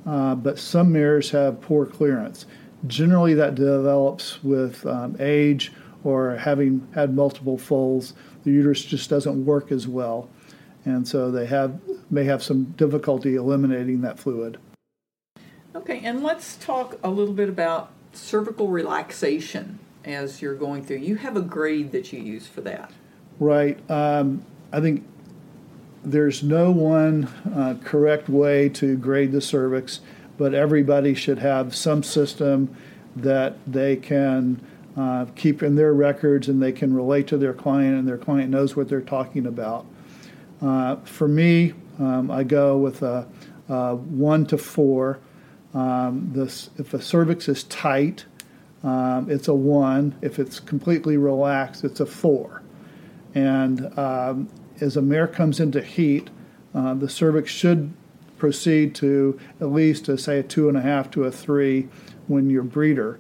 uh, 0.08 0.34
but 0.34 0.58
some 0.58 0.92
mares 0.92 1.30
have 1.32 1.62
poor 1.62 1.86
clearance. 1.86 2.46
Generally, 2.88 3.36
that 3.36 3.56
develops 3.56 4.44
with 4.44 4.86
um, 4.86 5.16
age 5.20 5.72
or 6.04 6.36
having 6.36 6.88
had 6.94 7.16
multiple 7.16 7.58
foals 7.58 8.14
the 8.46 8.52
uterus 8.52 8.86
just 8.86 9.10
doesn't 9.10 9.46
work 9.46 9.72
as 9.72 9.88
well, 9.88 10.30
and 10.86 11.06
so 11.06 11.30
they 11.30 11.48
have 11.48 11.80
may 12.10 12.24
have 12.24 12.42
some 12.42 12.66
difficulty 12.78 13.36
eliminating 13.36 14.02
that 14.02 14.18
fluid. 14.18 14.58
Okay, 15.76 16.00
and 16.04 16.24
let's 16.24 16.56
talk 16.56 16.98
a 17.04 17.10
little 17.10 17.34
bit 17.34 17.50
about 17.50 17.92
cervical 18.14 18.70
relaxation 18.70 19.80
as 20.06 20.42
you're 20.42 20.56
going 20.56 20.86
through. 20.86 20.98
You 20.98 21.16
have 21.16 21.36
a 21.36 21.42
grade 21.42 21.92
that 21.92 22.14
you 22.14 22.22
use 22.22 22.48
for 22.48 22.62
that. 22.62 22.92
Right. 23.40 23.78
Um, 23.90 24.46
I 24.72 24.80
think 24.80 25.06
there's 26.04 26.44
no 26.44 26.72
one 26.72 27.28
uh, 27.54 27.76
correct 27.84 28.30
way 28.30 28.70
to 28.70 28.96
grade 28.96 29.32
the 29.32 29.42
cervix, 29.42 30.00
but 30.38 30.54
everybody 30.54 31.14
should 31.14 31.40
have 31.40 31.76
some 31.76 32.04
system 32.04 32.76
that 33.16 33.58
they 33.66 33.96
can 33.96 34.62
uh, 34.98 35.26
keep 35.36 35.62
in 35.62 35.76
their 35.76 35.94
records 35.94 36.48
and 36.48 36.62
they 36.62 36.72
can 36.72 36.94
relate 36.94 37.28
to 37.28 37.38
their 37.38 37.54
client 37.54 37.98
and 37.98 38.08
their 38.08 38.18
client 38.18 38.50
knows 38.50 38.76
what 38.76 38.88
they're 38.88 39.02
talking 39.02 39.46
about. 39.46 39.86
Uh, 40.62 40.96
for 40.98 41.28
me, 41.28 41.74
um, 42.00 42.32
I 42.32 42.44
go 42.44 42.78
with 42.78 43.02
a, 43.02 43.28
a, 43.68 43.96
one 43.96 44.46
to 44.48 44.58
four. 44.58 45.20
Um, 45.74 46.32
this, 46.34 46.70
if 46.78 46.92
the 46.92 47.02
cervix 47.02 47.50
is 47.50 47.64
tight, 47.64 48.26
um, 48.84 49.30
it's 49.30 49.48
a 49.48 49.54
one. 49.54 50.16
If 50.22 50.40
it's 50.40 50.60
completely 50.60 51.18
relaxed, 51.18 51.84
it's 51.84 52.00
a 52.00 52.06
four. 52.06 52.62
And 53.34 53.98
um, 54.00 54.50
as 54.80 54.96
a 54.96 55.02
mare 55.02 55.28
comes 55.28 55.60
into 55.60 55.82
heat, 55.82 56.30
uh, 56.74 56.94
the 56.94 57.10
cervix 57.10 57.52
should 57.52 57.94
proceed 58.38 58.96
to 58.96 59.40
at 59.60 59.72
least, 59.72 60.06
say, 60.20 60.40
a 60.40 60.44
two 60.44 60.70
and 60.70 60.78
a 60.78 60.82
half 60.82 61.10
to 61.12 61.26
a 61.26 61.32
three 61.32 61.88
when 62.28 62.50
you're 62.50 62.64
breeder. 62.64 63.20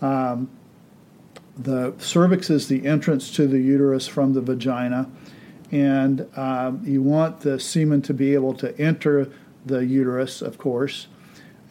Um, 0.00 0.50
the 1.58 1.94
cervix 1.98 2.50
is 2.50 2.68
the 2.68 2.86
entrance 2.86 3.30
to 3.32 3.46
the 3.46 3.58
uterus 3.58 4.06
from 4.06 4.32
the 4.32 4.40
vagina, 4.40 5.10
and 5.70 6.26
um, 6.36 6.82
you 6.84 7.02
want 7.02 7.40
the 7.40 7.60
semen 7.60 8.02
to 8.02 8.14
be 8.14 8.34
able 8.34 8.54
to 8.54 8.78
enter 8.80 9.30
the 9.64 9.84
uterus, 9.84 10.42
of 10.42 10.58
course. 10.58 11.06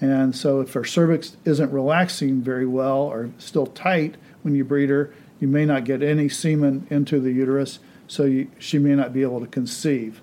And 0.01 0.35
so, 0.35 0.61
if 0.61 0.73
her 0.73 0.85
cervix 0.85 1.35
isn't 1.43 1.71
relaxing 1.71 2.41
very 2.41 2.65
well 2.65 3.01
or 3.01 3.31
still 3.37 3.67
tight 3.67 4.15
when 4.43 4.55
you 4.55 4.63
breed 4.63 4.89
her, 4.89 5.13
you 5.39 5.47
may 5.47 5.65
not 5.65 5.83
get 5.83 6.01
any 6.01 6.29
semen 6.29 6.87
into 6.89 7.19
the 7.19 7.31
uterus, 7.31 7.79
so 8.07 8.23
you, 8.23 8.49
she 8.59 8.79
may 8.79 8.95
not 8.95 9.13
be 9.13 9.21
able 9.21 9.41
to 9.41 9.47
conceive. 9.47 10.21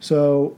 So, 0.00 0.56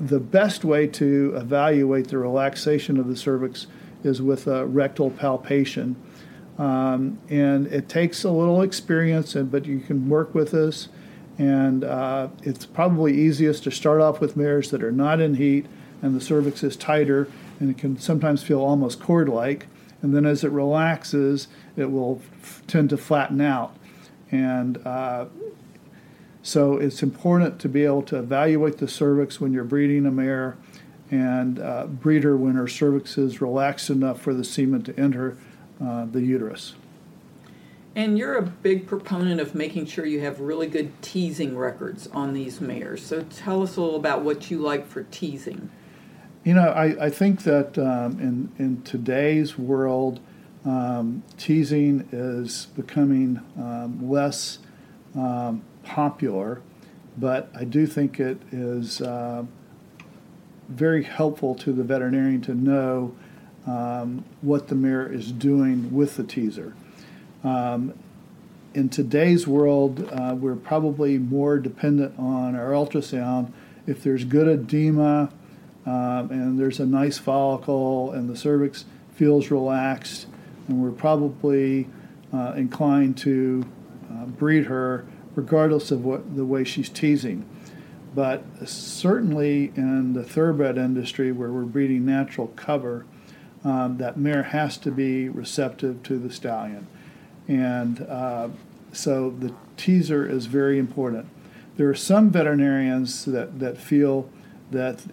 the 0.00 0.18
best 0.18 0.64
way 0.64 0.88
to 0.88 1.34
evaluate 1.36 2.08
the 2.08 2.18
relaxation 2.18 2.98
of 2.98 3.06
the 3.06 3.16
cervix 3.16 3.68
is 4.02 4.20
with 4.20 4.46
a 4.46 4.66
rectal 4.66 5.10
palpation. 5.10 5.96
Um, 6.58 7.18
and 7.28 7.66
it 7.66 7.88
takes 7.88 8.22
a 8.24 8.30
little 8.30 8.62
experience, 8.62 9.34
but 9.34 9.66
you 9.66 9.80
can 9.80 10.08
work 10.08 10.34
with 10.34 10.52
this. 10.52 10.88
And 11.36 11.82
uh, 11.82 12.28
it's 12.42 12.64
probably 12.64 13.12
easiest 13.12 13.64
to 13.64 13.70
start 13.70 14.00
off 14.00 14.20
with 14.20 14.36
mares 14.36 14.70
that 14.70 14.84
are 14.84 14.92
not 14.92 15.20
in 15.20 15.34
heat 15.34 15.66
and 16.04 16.14
the 16.14 16.20
cervix 16.20 16.62
is 16.62 16.76
tighter, 16.76 17.28
and 17.58 17.70
it 17.70 17.78
can 17.78 17.98
sometimes 17.98 18.42
feel 18.42 18.60
almost 18.60 19.00
cord 19.00 19.26
like. 19.26 19.66
And 20.02 20.14
then 20.14 20.26
as 20.26 20.44
it 20.44 20.50
relaxes, 20.50 21.48
it 21.76 21.90
will 21.90 22.20
f- 22.42 22.62
tend 22.66 22.90
to 22.90 22.98
flatten 22.98 23.40
out. 23.40 23.74
And 24.30 24.86
uh, 24.86 25.26
so 26.42 26.76
it's 26.76 27.02
important 27.02 27.58
to 27.60 27.70
be 27.70 27.86
able 27.86 28.02
to 28.02 28.18
evaluate 28.18 28.76
the 28.76 28.86
cervix 28.86 29.40
when 29.40 29.54
you're 29.54 29.64
breeding 29.64 30.04
a 30.04 30.10
mare 30.10 30.58
and 31.10 31.58
uh, 31.58 31.86
breed 31.86 32.22
her 32.24 32.36
when 32.36 32.56
her 32.56 32.68
cervix 32.68 33.16
is 33.16 33.40
relaxed 33.40 33.88
enough 33.88 34.20
for 34.20 34.34
the 34.34 34.44
semen 34.44 34.82
to 34.82 35.00
enter 35.00 35.38
uh, 35.82 36.06
the 36.06 36.20
uterus. 36.20 36.74
And 37.96 38.18
you're 38.18 38.36
a 38.36 38.42
big 38.42 38.86
proponent 38.88 39.40
of 39.40 39.54
making 39.54 39.86
sure 39.86 40.04
you 40.04 40.20
have 40.20 40.40
really 40.40 40.66
good 40.66 41.00
teasing 41.00 41.56
records 41.56 42.08
on 42.08 42.32
these 42.32 42.60
mares. 42.60 43.04
So 43.06 43.22
tell 43.22 43.62
us 43.62 43.76
a 43.76 43.80
little 43.80 43.96
about 43.96 44.22
what 44.22 44.50
you 44.50 44.58
like 44.58 44.86
for 44.88 45.04
teasing. 45.04 45.70
You 46.42 46.54
know, 46.54 46.68
I, 46.70 47.06
I 47.06 47.10
think 47.10 47.44
that 47.44 47.78
um, 47.78 48.18
in, 48.18 48.52
in 48.58 48.82
today's 48.82 49.56
world, 49.56 50.20
um, 50.64 51.22
teasing 51.38 52.08
is 52.10 52.66
becoming 52.74 53.40
um, 53.56 54.10
less 54.10 54.58
um, 55.14 55.62
popular, 55.84 56.62
but 57.16 57.50
I 57.54 57.64
do 57.64 57.86
think 57.86 58.18
it 58.18 58.40
is 58.50 59.00
uh, 59.00 59.44
very 60.68 61.04
helpful 61.04 61.54
to 61.56 61.72
the 61.72 61.84
veterinarian 61.84 62.40
to 62.42 62.54
know 62.54 63.14
um, 63.66 64.24
what 64.42 64.68
the 64.68 64.74
mare 64.74 65.10
is 65.10 65.32
doing 65.32 65.94
with 65.94 66.16
the 66.16 66.24
teaser. 66.24 66.74
Um, 67.42 67.94
in 68.74 68.88
today's 68.88 69.46
world, 69.46 70.08
uh, 70.12 70.34
we're 70.34 70.56
probably 70.56 71.18
more 71.18 71.58
dependent 71.58 72.18
on 72.18 72.56
our 72.56 72.70
ultrasound. 72.70 73.52
If 73.86 74.02
there's 74.02 74.24
good 74.24 74.48
edema 74.48 75.32
um, 75.86 76.30
and 76.30 76.58
there's 76.58 76.80
a 76.80 76.86
nice 76.86 77.18
follicle 77.18 78.10
and 78.12 78.28
the 78.28 78.36
cervix 78.36 78.84
feels 79.14 79.50
relaxed, 79.50 80.26
and 80.66 80.82
we're 80.82 80.90
probably 80.90 81.88
uh, 82.32 82.54
inclined 82.56 83.16
to 83.18 83.64
uh, 84.10 84.24
breed 84.26 84.64
her 84.64 85.06
regardless 85.34 85.90
of 85.90 86.04
what 86.04 86.36
the 86.36 86.44
way 86.44 86.64
she's 86.64 86.88
teasing. 86.88 87.48
But 88.14 88.44
certainly 88.68 89.72
in 89.76 90.12
the 90.12 90.22
thoroughbred 90.22 90.78
industry, 90.78 91.32
where 91.32 91.50
we're 91.50 91.62
breeding 91.62 92.06
natural 92.06 92.48
cover, 92.48 93.04
um, 93.64 93.96
that 93.96 94.16
mare 94.16 94.44
has 94.44 94.76
to 94.78 94.90
be 94.90 95.28
receptive 95.28 96.02
to 96.04 96.18
the 96.18 96.30
stallion. 96.30 96.86
And 97.48 98.02
uh, 98.02 98.48
so 98.92 99.30
the 99.30 99.54
teaser 99.76 100.28
is 100.28 100.46
very 100.46 100.78
important. 100.78 101.26
There 101.76 101.88
are 101.88 101.94
some 101.94 102.30
veterinarians 102.30 103.24
that, 103.24 103.58
that 103.58 103.78
feel 103.78 104.30
that 104.70 105.04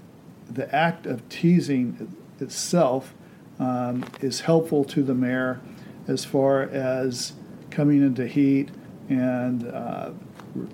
the 0.50 0.74
act 0.74 1.06
of 1.06 1.28
teasing 1.30 2.16
itself 2.40 3.14
um, 3.60 4.04
is 4.22 4.42
helpful 4.42 4.84
to 4.86 5.04
the 5.04 5.14
mare 5.14 5.62
as 6.08 6.26
far 6.26 6.64
as 6.64 7.34
coming 7.70 8.04
into 8.04 8.28
heat 8.28 8.70
and 9.10 9.68
uh, 9.68 10.12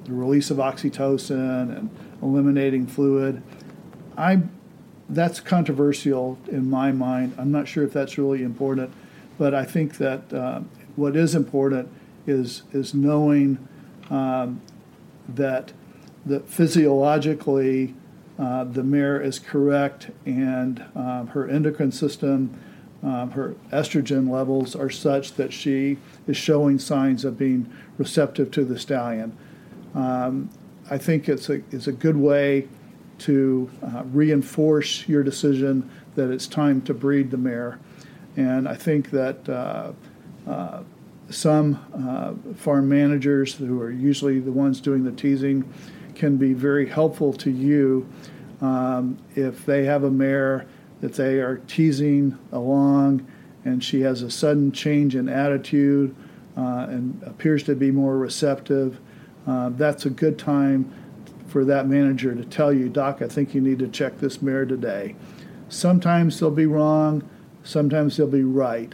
the 0.05 0.11
release 0.11 0.49
of 0.49 0.57
oxytocin 0.57 1.77
and 1.77 1.89
eliminating 2.21 2.87
fluid. 2.87 3.43
I 4.17 4.41
that's 5.09 5.39
controversial 5.39 6.37
in 6.47 6.69
my 6.69 6.91
mind. 6.91 7.33
I'm 7.37 7.51
not 7.51 7.67
sure 7.67 7.83
if 7.83 7.93
that's 7.93 8.17
really 8.17 8.43
important, 8.43 8.91
but 9.37 9.53
I 9.53 9.63
think 9.63 9.97
that 9.97 10.33
uh, 10.33 10.61
what 10.95 11.15
is 11.15 11.35
important 11.35 11.89
is 12.25 12.63
is 12.73 12.93
knowing 12.93 13.65
um, 14.09 14.61
that 15.29 15.71
the 16.25 16.41
physiologically 16.41 17.93
uh, 18.37 18.63
the 18.65 18.83
mare 18.83 19.19
is 19.19 19.39
correct 19.39 20.11
and 20.25 20.85
um, 20.95 21.27
her 21.27 21.47
endocrine 21.49 21.91
system, 21.91 22.59
um, 23.01 23.31
her 23.31 23.55
estrogen 23.71 24.29
levels 24.29 24.75
are 24.75 24.89
such 24.89 25.33
that 25.33 25.51
she 25.51 25.97
is 26.27 26.37
showing 26.37 26.77
signs 26.77 27.25
of 27.25 27.37
being 27.37 27.71
receptive 27.97 28.51
to 28.51 28.63
the 28.63 28.77
stallion. 28.77 29.35
Um, 29.95 30.49
I 30.89 30.97
think 30.97 31.27
it's 31.27 31.49
a, 31.49 31.61
it's 31.71 31.87
a 31.87 31.91
good 31.91 32.17
way 32.17 32.67
to 33.19 33.69
uh, 33.83 34.03
reinforce 34.11 35.07
your 35.07 35.23
decision 35.23 35.89
that 36.15 36.29
it's 36.31 36.47
time 36.47 36.81
to 36.81 36.93
breed 36.93 37.31
the 37.31 37.37
mare. 37.37 37.79
And 38.35 38.67
I 38.67 38.75
think 38.75 39.11
that 39.11 39.47
uh, 39.49 39.91
uh, 40.47 40.83
some 41.29 41.79
uh, 41.93 42.55
farm 42.55 42.87
managers, 42.87 43.53
who 43.55 43.81
are 43.81 43.91
usually 43.91 44.39
the 44.39 44.51
ones 44.51 44.79
doing 44.79 45.03
the 45.03 45.11
teasing, 45.11 45.71
can 46.15 46.37
be 46.37 46.53
very 46.53 46.87
helpful 46.87 47.33
to 47.33 47.51
you 47.51 48.07
um, 48.61 49.17
if 49.35 49.65
they 49.65 49.85
have 49.85 50.03
a 50.03 50.11
mare 50.11 50.65
that 51.01 51.13
they 51.13 51.39
are 51.39 51.57
teasing 51.67 52.37
along 52.51 53.25
and 53.65 53.83
she 53.83 54.01
has 54.01 54.21
a 54.21 54.31
sudden 54.31 54.71
change 54.71 55.15
in 55.15 55.29
attitude 55.29 56.15
uh, 56.55 56.87
and 56.89 57.21
appears 57.23 57.63
to 57.63 57.75
be 57.75 57.91
more 57.91 58.17
receptive. 58.17 58.99
Uh, 59.45 59.69
that's 59.69 60.05
a 60.05 60.09
good 60.09 60.39
time 60.39 60.91
for 61.47 61.65
that 61.65 61.87
manager 61.87 62.35
to 62.35 62.45
tell 62.45 62.71
you, 62.71 62.89
Doc, 62.89 63.21
I 63.21 63.27
think 63.27 63.55
you 63.55 63.61
need 63.61 63.79
to 63.79 63.87
check 63.87 64.19
this 64.19 64.41
mare 64.41 64.65
today. 64.65 65.15
Sometimes 65.69 66.39
they'll 66.39 66.51
be 66.51 66.65
wrong, 66.65 67.27
sometimes 67.63 68.17
they'll 68.17 68.27
be 68.27 68.43
right. 68.43 68.93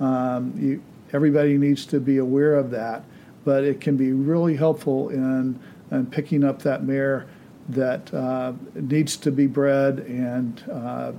Um, 0.00 0.52
you, 0.56 0.82
everybody 1.12 1.56
needs 1.58 1.86
to 1.86 2.00
be 2.00 2.18
aware 2.18 2.54
of 2.54 2.70
that, 2.70 3.04
but 3.44 3.64
it 3.64 3.80
can 3.80 3.96
be 3.96 4.12
really 4.12 4.56
helpful 4.56 5.08
in, 5.08 5.58
in 5.90 6.06
picking 6.06 6.44
up 6.44 6.62
that 6.62 6.84
mare 6.84 7.26
that 7.68 8.12
uh, 8.12 8.52
needs 8.74 9.16
to 9.16 9.30
be 9.30 9.46
bred, 9.46 10.00
and 10.00 10.64
uh, 10.70 11.12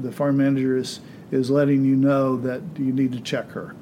the 0.00 0.10
farm 0.10 0.36
manager 0.38 0.76
is, 0.76 1.00
is 1.30 1.50
letting 1.50 1.84
you 1.84 1.94
know 1.94 2.36
that 2.36 2.60
you 2.76 2.92
need 2.92 3.12
to 3.12 3.20
check 3.20 3.50
her. 3.50 3.74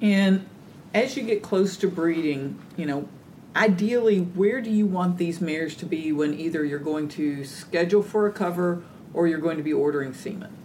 And 0.00 0.46
as 0.94 1.16
you 1.16 1.22
get 1.22 1.42
close 1.42 1.76
to 1.78 1.88
breeding, 1.88 2.58
you 2.76 2.86
know, 2.86 3.08
ideally, 3.54 4.18
where 4.18 4.60
do 4.60 4.70
you 4.70 4.86
want 4.86 5.18
these 5.18 5.40
mares 5.40 5.74
to 5.76 5.86
be 5.86 6.12
when 6.12 6.34
either 6.34 6.64
you're 6.64 6.78
going 6.78 7.08
to 7.10 7.44
schedule 7.44 8.02
for 8.02 8.26
a 8.26 8.32
cover 8.32 8.82
or 9.12 9.26
you're 9.26 9.38
going 9.38 9.56
to 9.56 9.62
be 9.62 9.72
ordering 9.72 10.12
semen? 10.12 10.56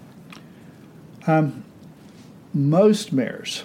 Um, 1.28 1.63
most 2.54 3.13
mares 3.13 3.63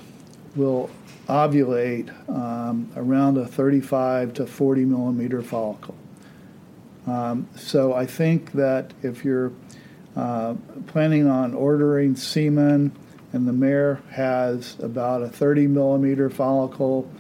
will 0.55 0.91
ovulate 1.29 2.11
um, 2.29 2.91
around 2.97 3.39
a 3.39 3.47
35 3.47 4.35
to 4.35 4.47
40 4.47 4.85
millimeter 4.85 5.43
follicle. 5.43 5.97
Um, 7.07 7.49
so 7.57 7.95
I 7.95 8.07
think 8.07 8.53
that 8.53 8.93
if 9.03 9.25
you're 9.25 9.53
uh, 10.17 10.55
planning 10.87 11.27
on 11.27 11.55
ordering 11.55 12.17
semen 12.17 12.93
and 13.33 13.49
the 13.49 13.53
mare 13.53 14.01
has 14.11 14.77
about 14.81 15.23
a 15.23 15.29
30 15.29 15.67
millimeter 15.67 16.31
follicle, 16.31 17.11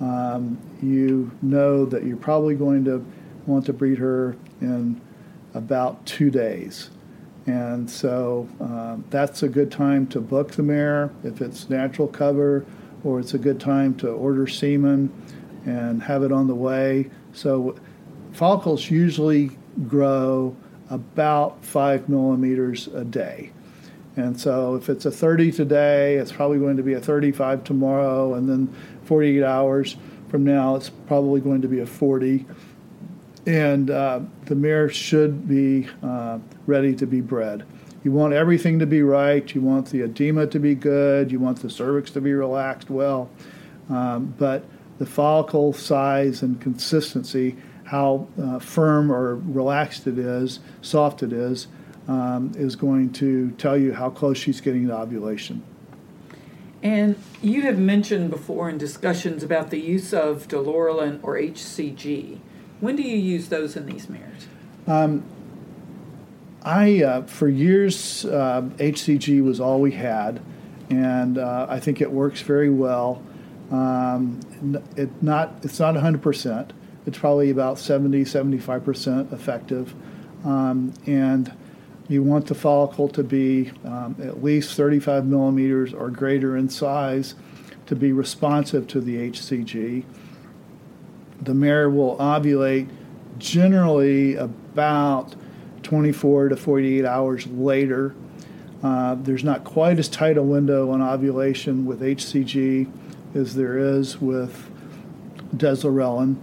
um, 0.00 0.58
you 0.82 1.30
know 1.42 1.84
that 1.84 2.04
you're 2.04 2.16
probably 2.16 2.54
going 2.54 2.84
to 2.84 3.04
want 3.46 3.66
to 3.66 3.72
breed 3.72 3.98
her 3.98 4.36
in 4.60 5.00
about 5.54 6.04
two 6.06 6.30
days. 6.30 6.90
And 7.46 7.90
so 7.90 8.48
um, 8.60 9.04
that's 9.10 9.42
a 9.42 9.48
good 9.48 9.70
time 9.70 10.06
to 10.08 10.20
book 10.20 10.52
the 10.52 10.62
mare 10.62 11.10
if 11.24 11.40
it's 11.40 11.68
natural 11.68 12.08
cover, 12.08 12.64
or 13.02 13.18
it's 13.18 13.34
a 13.34 13.38
good 13.38 13.58
time 13.60 13.94
to 13.96 14.10
order 14.10 14.46
semen 14.46 15.10
and 15.64 16.02
have 16.02 16.22
it 16.22 16.32
on 16.32 16.46
the 16.46 16.54
way. 16.54 17.10
So 17.32 17.76
follicles 18.32 18.90
usually 18.90 19.50
grow 19.86 20.56
about 20.90 21.64
five 21.64 22.08
millimeters 22.08 22.88
a 22.88 23.04
day. 23.04 23.52
And 24.16 24.38
so 24.40 24.74
if 24.74 24.88
it's 24.88 25.04
a 25.04 25.10
30 25.10 25.52
today, 25.52 26.16
it's 26.16 26.32
probably 26.32 26.58
going 26.58 26.76
to 26.76 26.82
be 26.82 26.94
a 26.94 27.00
35 27.00 27.64
tomorrow, 27.64 28.34
and 28.34 28.48
then 28.48 28.74
48 29.04 29.42
hours 29.42 29.96
from 30.30 30.44
now, 30.44 30.76
it's 30.76 30.90
probably 30.90 31.40
going 31.40 31.60
to 31.62 31.68
be 31.68 31.80
a 31.80 31.86
40. 31.86 32.46
And 33.46 33.90
uh, 33.90 34.20
the 34.44 34.54
mirror 34.54 34.88
should 34.88 35.48
be 35.48 35.88
uh, 36.02 36.38
ready 36.66 36.94
to 36.94 37.06
be 37.06 37.20
bred. 37.20 37.66
You 38.04 38.12
want 38.12 38.32
everything 38.32 38.78
to 38.78 38.86
be 38.86 39.02
right. 39.02 39.52
You 39.54 39.60
want 39.60 39.90
the 39.90 40.02
edema 40.02 40.46
to 40.46 40.58
be 40.60 40.74
good. 40.74 41.32
You 41.32 41.40
want 41.40 41.60
the 41.60 41.68
cervix 41.68 42.12
to 42.12 42.20
be 42.20 42.32
relaxed 42.32 42.90
well. 42.90 43.28
Um, 43.88 44.34
but 44.38 44.64
the 44.98 45.06
follicle 45.06 45.72
size 45.72 46.42
and 46.42 46.60
consistency, 46.60 47.56
how 47.84 48.28
uh, 48.40 48.60
firm 48.60 49.10
or 49.10 49.34
relaxed 49.34 50.06
it 50.06 50.16
is, 50.16 50.60
soft 50.80 51.22
it 51.22 51.32
is, 51.32 51.66
um, 52.08 52.52
is 52.56 52.76
going 52.76 53.12
to 53.14 53.50
tell 53.52 53.76
you 53.76 53.92
how 53.92 54.10
close 54.10 54.38
she's 54.38 54.60
getting 54.60 54.88
to 54.88 54.94
ovulation. 54.94 55.62
And 56.82 57.16
you 57.42 57.62
have 57.62 57.78
mentioned 57.78 58.30
before 58.30 58.70
in 58.70 58.78
discussions 58.78 59.42
about 59.42 59.70
the 59.70 59.78
use 59.78 60.14
of 60.14 60.48
Deslorelin 60.48 61.20
or 61.22 61.36
HCG. 61.36 62.38
When 62.80 62.96
do 62.96 63.02
you 63.02 63.16
use 63.16 63.48
those 63.48 63.76
in 63.76 63.86
these 63.86 64.08
mares? 64.08 64.46
Um, 64.86 65.22
I, 66.62 67.02
uh, 67.02 67.22
for 67.22 67.48
years, 67.48 68.24
uh, 68.24 68.62
HCG 68.76 69.42
was 69.42 69.60
all 69.60 69.80
we 69.80 69.92
had, 69.92 70.40
and 70.88 71.38
uh, 71.38 71.66
I 71.68 71.80
think 71.80 72.00
it 72.00 72.10
works 72.10 72.40
very 72.40 72.70
well. 72.70 73.22
Um, 73.70 74.40
it 74.96 75.22
not, 75.22 75.54
it's 75.62 75.78
not 75.78 75.94
100%. 75.94 76.70
It's 77.06 77.18
probably 77.18 77.50
about 77.50 77.78
70, 77.78 78.24
75% 78.24 79.32
effective. 79.32 79.94
Um, 80.44 80.92
and 81.06 81.52
you 82.10 82.24
want 82.24 82.46
the 82.46 82.54
follicle 82.56 83.08
to 83.08 83.22
be 83.22 83.70
um, 83.84 84.16
at 84.20 84.42
least 84.42 84.76
35 84.76 85.24
millimeters 85.24 85.94
or 85.94 86.10
greater 86.10 86.56
in 86.56 86.68
size 86.68 87.36
to 87.86 87.94
be 87.94 88.10
responsive 88.10 88.88
to 88.88 89.00
the 89.00 89.30
HCG. 89.30 90.04
The 91.40 91.54
mare 91.54 91.88
will 91.88 92.16
ovulate 92.16 92.88
generally 93.38 94.34
about 94.34 95.36
24 95.84 96.48
to 96.48 96.56
48 96.56 97.04
hours 97.04 97.46
later. 97.46 98.16
Uh, 98.82 99.14
there's 99.14 99.44
not 99.44 99.62
quite 99.62 100.00
as 100.00 100.08
tight 100.08 100.36
a 100.36 100.42
window 100.42 100.90
on 100.90 101.00
ovulation 101.00 101.86
with 101.86 102.00
HCG 102.00 102.90
as 103.36 103.54
there 103.54 103.78
is 103.78 104.20
with 104.20 104.68
deslorelin. 105.54 106.36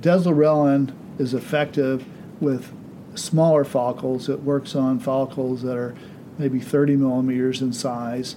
Deslorelin 0.00 0.92
is 1.20 1.32
effective 1.32 2.04
with 2.40 2.72
smaller 3.18 3.64
follicles. 3.64 4.28
It 4.28 4.42
works 4.42 4.74
on 4.74 4.98
follicles 4.98 5.62
that 5.62 5.76
are 5.76 5.94
maybe 6.38 6.60
30 6.60 6.96
millimeters 6.96 7.60
in 7.60 7.72
size. 7.72 8.36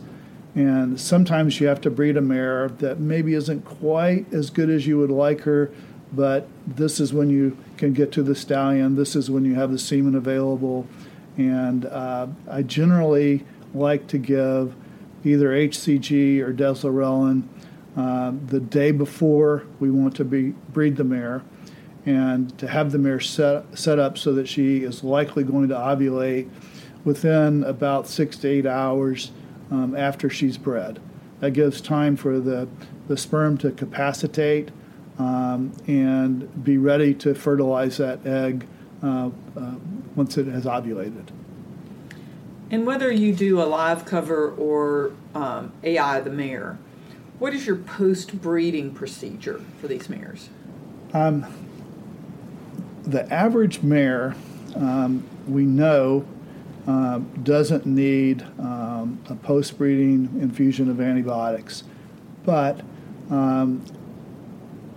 And 0.56 1.00
sometimes 1.00 1.62
you 1.62 1.68
have 1.68 1.80
to 1.82 1.90
breed 1.90 2.18
a 2.18 2.22
mare 2.22 2.70
that 2.80 3.00
maybe 3.00 3.34
isn't 3.36 3.64
quite 3.64 4.32
as 4.34 4.50
good 4.50 4.70
as 4.70 4.86
you 4.86 4.98
would 4.98 5.12
like 5.12 5.42
her, 5.42 5.72
but 6.12 6.48
this 6.68 7.00
is 7.00 7.14
when 7.14 7.30
you 7.30 7.58
can 7.78 7.94
get 7.94 8.12
to 8.14 8.24
the 8.24 8.36
stallion. 8.36 8.96
This 8.96 9.16
is 9.16 9.32
when 9.32 9.46
you 9.46 9.56
have 9.56 9.72
the 9.72 9.80
semen 9.80 10.16
available. 10.16 10.88
And 11.38 11.86
uh, 11.86 12.28
I 12.50 12.64
generally 12.64 13.46
like 13.74 14.08
to 14.08 14.18
give 14.18 14.76
either 15.24 15.50
HCG 15.50 16.42
or 16.42 16.54
deslorelin 16.54 17.44
uh, 17.96 18.34
the 18.48 18.60
day 18.60 18.92
before 18.92 19.64
we 19.80 19.90
want 19.90 20.16
to 20.18 20.26
be, 20.26 20.50
breed 20.74 20.98
the 20.98 21.04
mare 21.04 21.44
and 22.06 22.58
to 22.58 22.68
have 22.68 22.92
the 22.92 22.98
mare 22.98 23.20
set, 23.20 23.78
set 23.78 24.00
up 24.00 24.18
so 24.18 24.34
that 24.34 24.48
she 24.48 24.84
is 24.84 25.04
likely 25.04 25.44
going 25.44 25.70
to 25.70 25.76
ovulate 25.76 26.50
within 27.04 27.64
about 27.64 28.08
six 28.08 28.38
to 28.38 28.48
eight 28.48 28.66
hours 28.66 29.32
um, 29.70 29.96
after 29.96 30.30
she's 30.30 30.58
bred. 30.58 31.00
That 31.40 31.52
gives 31.52 31.82
time 31.82 32.16
for 32.16 32.40
the, 32.40 32.68
the 33.08 33.18
sperm 33.18 33.58
to 33.60 33.72
capacitate 33.72 34.70
um, 35.18 35.74
and 35.88 36.64
be 36.64 36.78
ready 36.78 37.14
to 37.16 37.34
fertilize 37.36 37.98
that 37.98 38.26
egg 38.26 38.68
uh, 39.04 39.30
uh, 39.58 39.76
once 40.16 40.38
it 40.38 40.48
has 40.48 40.66
ovulated. 40.66 41.28
And 42.70 42.86
whether 42.86 43.12
you 43.12 43.34
do 43.34 43.62
a 43.62 43.66
live 43.66 44.06
cover 44.06 44.52
or 44.52 45.12
um, 45.36 45.74
AI 45.84 46.22
the 46.22 46.30
mare, 46.30 46.78
what 47.38 47.54
is 47.54 47.66
your 47.66 47.76
post 47.76 48.42
breeding 48.42 48.94
procedure 48.94 49.62
for 49.80 49.88
these 49.88 50.08
mares? 50.10 50.50
Um, 51.14 51.46
the 53.04 53.32
average 53.32 53.82
mare, 53.82 54.36
um, 54.76 55.28
we 55.48 55.64
know, 55.64 56.26
uh, 56.88 57.20
doesn't 57.44 57.86
need 57.86 58.42
um, 58.60 59.22
a 59.30 59.36
post 59.36 59.78
breeding 59.78 60.30
infusion 60.42 60.90
of 60.90 61.00
antibiotics. 61.00 61.84
But 62.44 62.82
um, 63.30 63.86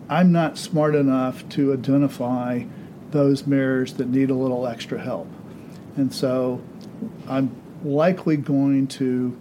I'm 0.09 0.33
not 0.33 0.59
smart 0.59 0.95
enough 0.95 1.49
to 1.51 1.73
identify 1.73 2.65
those 3.11 3.47
mares 3.47 3.95
that 3.95 4.09
need 4.09 4.31
a 4.31 4.35
little 4.35 4.67
extra 4.67 5.01
help. 5.01 5.29
And 5.97 6.13
so 6.13 6.61
I'm 7.29 7.55
likely 7.85 8.37
going 8.37 8.87
to 8.89 9.37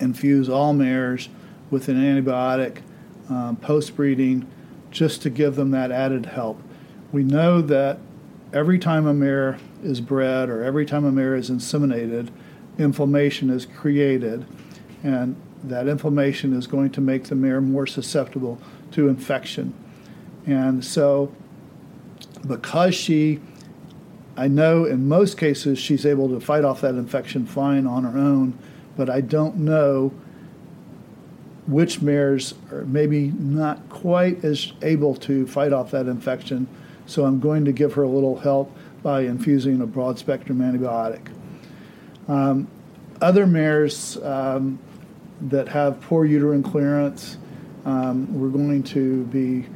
infuse 0.00 0.48
all 0.48 0.72
mares 0.72 1.28
with 1.70 1.88
an 1.88 1.96
antibiotic 1.96 2.78
um, 3.28 3.56
post 3.56 3.96
breeding 3.96 4.46
just 4.90 5.22
to 5.22 5.30
give 5.30 5.56
them 5.56 5.70
that 5.72 5.90
added 5.90 6.26
help. 6.26 6.60
We 7.12 7.22
know 7.22 7.60
that 7.60 7.98
every 8.52 8.78
time 8.78 9.06
a 9.06 9.12
mare 9.12 9.58
is 9.82 10.00
bred 10.00 10.48
or 10.48 10.62
every 10.62 10.86
time 10.86 11.04
a 11.04 11.12
mare 11.12 11.34
is 11.34 11.50
inseminated, 11.50 12.30
inflammation 12.78 13.50
is 13.50 13.66
created, 13.66 14.46
and 15.02 15.36
that 15.64 15.88
inflammation 15.88 16.56
is 16.56 16.66
going 16.66 16.90
to 16.90 17.00
make 17.00 17.24
the 17.24 17.34
mare 17.34 17.60
more 17.60 17.86
susceptible 17.86 18.58
to 18.92 19.08
infection. 19.08 19.74
And 20.46 20.84
so, 20.84 21.32
because 22.46 22.94
she, 22.94 23.40
I 24.36 24.48
know 24.48 24.84
in 24.86 25.06
most 25.06 25.36
cases 25.38 25.78
she's 25.78 26.06
able 26.06 26.28
to 26.30 26.40
fight 26.40 26.64
off 26.64 26.80
that 26.80 26.94
infection 26.94 27.46
fine 27.46 27.86
on 27.86 28.04
her 28.04 28.18
own, 28.18 28.58
but 28.96 29.08
I 29.08 29.20
don't 29.20 29.56
know 29.56 30.12
which 31.66 32.02
mares 32.02 32.54
are 32.72 32.84
maybe 32.84 33.28
not 33.38 33.88
quite 33.88 34.44
as 34.44 34.72
able 34.82 35.14
to 35.14 35.46
fight 35.46 35.72
off 35.72 35.92
that 35.92 36.06
infection. 36.06 36.66
So 37.06 37.24
I'm 37.24 37.40
going 37.40 37.64
to 37.64 37.72
give 37.72 37.94
her 37.94 38.02
a 38.02 38.08
little 38.08 38.38
help 38.38 38.74
by 39.02 39.22
infusing 39.22 39.80
a 39.80 39.86
broad 39.86 40.18
spectrum 40.18 40.58
antibiotic. 40.58 41.28
Um, 42.28 42.68
other 43.20 43.46
mares 43.46 44.16
um, 44.18 44.78
that 45.42 45.68
have 45.68 46.00
poor 46.00 46.24
uterine 46.24 46.62
clearance, 46.62 47.36
um, 47.84 48.32
we're 48.38 48.48
going 48.48 48.82
to 48.84 49.24
be 49.24 49.66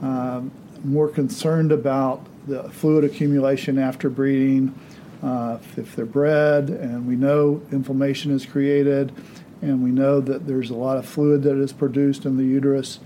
um, 0.00 0.50
more 0.84 1.08
concerned 1.08 1.72
about 1.72 2.24
the 2.46 2.64
fluid 2.70 3.04
accumulation 3.04 3.78
after 3.78 4.08
breeding. 4.08 4.74
Uh, 5.22 5.58
if 5.76 5.94
they're 5.94 6.06
bred 6.06 6.70
and 6.70 7.06
we 7.06 7.14
know 7.14 7.60
inflammation 7.72 8.30
is 8.30 8.46
created 8.46 9.12
and 9.60 9.84
we 9.84 9.90
know 9.90 10.18
that 10.18 10.46
there's 10.46 10.70
a 10.70 10.74
lot 10.74 10.96
of 10.96 11.04
fluid 11.04 11.42
that 11.42 11.58
is 11.58 11.74
produced 11.74 12.24
in 12.24 12.38
the 12.38 12.44
uterus, 12.44 13.00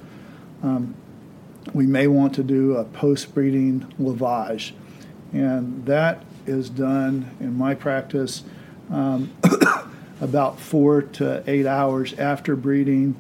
um, 0.63 0.95
we 1.72 1.87
may 1.87 2.07
want 2.07 2.35
to 2.35 2.42
do 2.42 2.77
a 2.77 2.85
post 2.85 3.35
breeding 3.35 3.92
lavage. 3.98 4.72
And 5.33 5.87
that 5.87 6.22
is 6.46 6.70
done 6.70 7.31
in 7.40 7.57
my 7.57 7.74
practice 7.74 8.44
um, 8.90 9.33
about 10.20 10.61
four 10.61 11.03
to 11.03 11.42
eight 11.46 11.66
hours 11.66 12.14
after 12.14 12.55
breeding. 12.55 13.16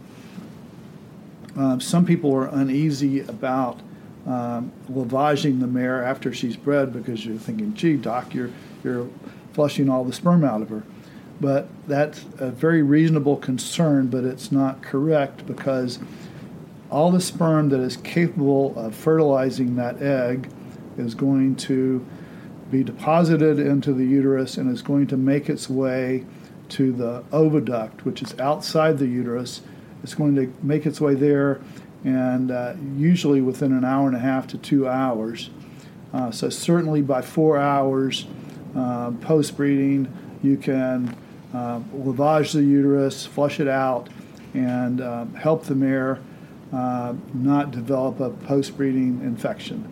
Um, 1.56 1.80
some 1.80 2.04
people 2.04 2.34
are 2.34 2.46
uneasy 2.46 3.20
about 3.20 3.80
um, 4.26 4.72
lavaging 4.90 5.60
the 5.60 5.66
mare 5.66 6.02
after 6.02 6.32
she's 6.32 6.56
bred 6.56 6.92
because 6.92 7.24
you're 7.24 7.38
thinking, 7.38 7.74
gee, 7.74 7.96
doc, 7.96 8.34
you're, 8.34 8.50
you're 8.82 9.08
flushing 9.52 9.88
all 9.88 10.04
the 10.04 10.12
sperm 10.12 10.44
out 10.44 10.62
of 10.62 10.70
her. 10.70 10.82
But 11.40 11.68
that's 11.86 12.24
a 12.38 12.50
very 12.50 12.82
reasonable 12.82 13.36
concern, 13.36 14.06
but 14.06 14.24
it's 14.24 14.52
not 14.52 14.82
correct 14.82 15.46
because 15.46 15.98
all 16.90 17.10
the 17.10 17.20
sperm 17.20 17.68
that 17.70 17.80
is 17.80 17.96
capable 17.98 18.76
of 18.78 18.94
fertilizing 18.94 19.76
that 19.76 20.00
egg 20.02 20.50
is 20.96 21.14
going 21.14 21.56
to 21.56 22.04
be 22.70 22.82
deposited 22.82 23.58
into 23.58 23.92
the 23.92 24.04
uterus 24.04 24.56
and 24.56 24.70
is 24.70 24.82
going 24.82 25.06
to 25.06 25.16
make 25.16 25.48
its 25.48 25.68
way 25.68 26.24
to 26.68 26.92
the 26.92 27.22
oviduct, 27.30 28.02
which 28.02 28.22
is 28.22 28.38
outside 28.38 28.98
the 28.98 29.06
uterus. 29.06 29.60
It's 30.02 30.14
going 30.14 30.34
to 30.36 30.52
make 30.62 30.86
its 30.86 31.00
way 31.00 31.14
there, 31.14 31.60
and 32.04 32.50
uh, 32.50 32.74
usually 32.96 33.40
within 33.40 33.72
an 33.72 33.84
hour 33.84 34.06
and 34.06 34.16
a 34.16 34.20
half 34.20 34.46
to 34.48 34.58
two 34.58 34.88
hours. 34.88 35.50
Uh, 36.12 36.30
so, 36.30 36.48
certainly 36.48 37.02
by 37.02 37.22
four 37.22 37.58
hours 37.58 38.26
uh, 38.76 39.10
post 39.20 39.56
breeding, 39.56 40.12
you 40.42 40.56
can 40.56 41.16
uh, 41.52 41.80
lavage 41.94 42.52
the 42.52 42.62
uterus, 42.62 43.26
flush 43.26 43.60
it 43.60 43.68
out, 43.68 44.08
and 44.52 45.00
um, 45.00 45.34
help 45.34 45.64
the 45.64 45.74
mare 45.74 46.20
uh, 46.74 47.14
not 47.32 47.70
develop 47.70 48.20
a 48.20 48.30
post 48.30 48.76
breeding 48.76 49.20
infection. 49.22 49.88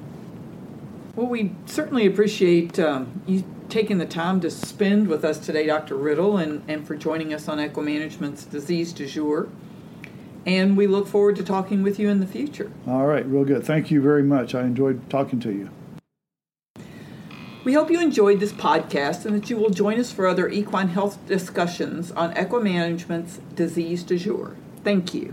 Well, 1.15 1.27
we 1.27 1.53
certainly 1.67 2.07
appreciate 2.07 2.79
um, 2.79 3.23
you 3.27 3.45
taking 3.69 3.99
the 3.99 4.07
time 4.07 4.41
to 4.41 4.51
spend 4.51 5.09
with 5.09 5.25
us 5.25 5.39
today, 5.39 5.67
Dr. 5.67 5.95
Riddle, 5.95 6.37
and, 6.37 6.63
and 6.69 6.87
for 6.87 6.97
joining 6.97 7.33
us 7.33 7.49
on 7.49 7.59
Equimanagement's 7.59 8.45
Disease 8.45 8.93
du 8.93 9.07
Jour. 9.07 9.49
And 10.45 10.77
we 10.77 10.87
look 10.87 11.07
forward 11.07 11.37
to 11.37 11.45
talking 11.45 11.83
with 11.83 11.99
you 11.99 12.09
in 12.09 12.21
the 12.21 12.27
future. 12.27 12.71
All 12.87 13.07
right, 13.07 13.25
real 13.25 13.45
good. 13.45 13.65
Thank 13.65 13.91
you 13.91 14.03
very 14.03 14.23
much. 14.23 14.55
I 14.55 14.63
enjoyed 14.63 15.09
talking 15.09 15.41
to 15.41 15.53
you. 15.53 15.71
We 17.65 17.75
hope 17.75 17.91
you 17.91 18.01
enjoyed 18.01 18.41
this 18.41 18.53
podcast 18.53 19.25
and 19.25 19.37
that 19.37 19.49
you 19.49 19.57
will 19.57 19.71
join 19.71 20.01
us 20.01 20.11
for 20.11 20.27
other 20.27 20.49
equine 20.49 20.89
health 20.89 21.25
discussions 21.27 22.11
on 22.11 22.37
Equimanagement's 22.37 23.39
Disease 23.55 24.03
du 24.03 24.19
Jour. 24.19 24.57
Thank 24.83 25.15
you. 25.15 25.33